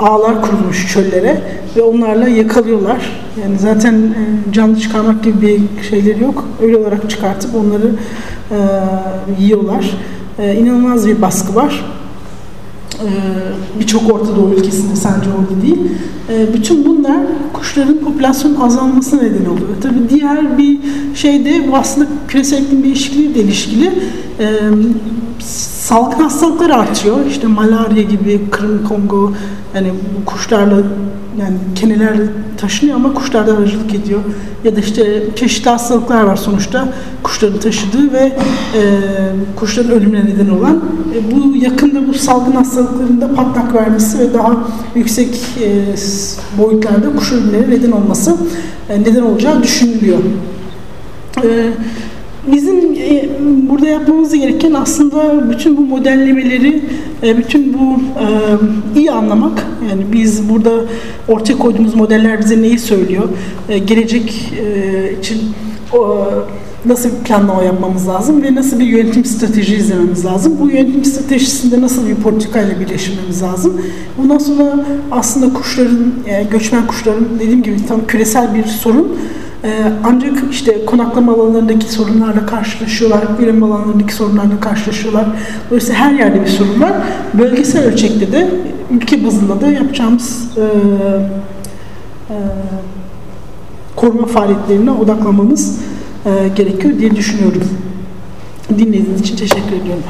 [0.00, 1.40] ağlar kurulmuş çöllere
[1.76, 3.24] ve onlarla yakalıyorlar.
[3.42, 6.44] Yani zaten e, canlı çıkarmak gibi bir şeyleri yok.
[6.62, 7.90] Öyle olarak çıkartıp onları
[8.50, 8.58] e,
[9.42, 9.90] yiyorlar.
[10.38, 11.84] E, inanılmaz bir baskı var.
[12.94, 15.80] Ee, birçok Orta Doğu ülkesinde sadece orada değil.
[16.30, 17.16] Ee, bütün bunlar
[17.52, 19.68] kuşların popülasyon azalması neden oluyor.
[19.82, 20.78] Tabii diğer bir
[21.14, 23.92] şey de bu aslında küresel iklim değişikliği ile ilişkili
[24.40, 24.46] ee,
[25.84, 27.26] salgın hastalıklar artıyor.
[27.26, 29.32] İşte malaria gibi, Kırım, Kongo,
[29.74, 29.90] yani
[30.26, 30.82] kuşlarla
[31.40, 32.16] yani keneler
[32.58, 34.20] taşınıyor ama kuşlar da aracılık ediyor.
[34.64, 36.88] Ya da işte çeşitli hastalıklar var sonuçta
[37.22, 38.32] kuşların taşıdığı ve
[38.74, 38.82] e,
[39.56, 40.84] kuşların ölümüne neden olan.
[41.14, 44.56] E, bu yakında bu salgın hastalıklarında patlak vermesi ve daha
[44.94, 45.84] yüksek e,
[46.58, 48.36] boyutlarda kuş ölümlerine neden olması
[48.88, 50.18] e, neden olacağı düşünülüyor.
[51.44, 51.70] E,
[52.52, 53.28] Bizim e,
[53.70, 56.82] burada yapmamız gereken aslında bütün bu modellemeleri,
[57.22, 58.26] e, bütün bu e,
[59.00, 59.66] iyi anlamak.
[59.90, 60.70] Yani biz burada
[61.28, 63.28] ortaya koyduğumuz modeller bize neyi söylüyor?
[63.86, 64.52] Gelecek
[65.20, 65.40] için
[66.86, 70.56] nasıl bir planlama yapmamız lazım ve nasıl bir yönetim strateji izlememiz lazım.
[70.60, 73.80] Bu yönetim stratejisinde nasıl bir politikayla birleşmemiz lazım.
[74.18, 76.12] Bundan sonra aslında kuşların,
[76.50, 79.18] göçmen kuşların dediğim gibi tam küresel bir sorun.
[79.64, 85.26] Ee, ancak işte konaklama alanlarındaki sorunlarla karşılaşıyorlar, bilim alanlarındaki sorunlarla karşılaşıyorlar.
[85.70, 86.92] Dolayısıyla her yerde bir sorun var.
[87.34, 88.50] Bölgesel ölçekte de
[88.90, 90.60] ülke bazında da yapacağımız e,
[92.30, 92.36] e,
[93.96, 95.78] koruma faaliyetlerine odaklamamız
[96.26, 97.62] e, gerekiyor diye düşünüyorum.
[98.78, 100.02] Dinlediğiniz için teşekkür ediyorum.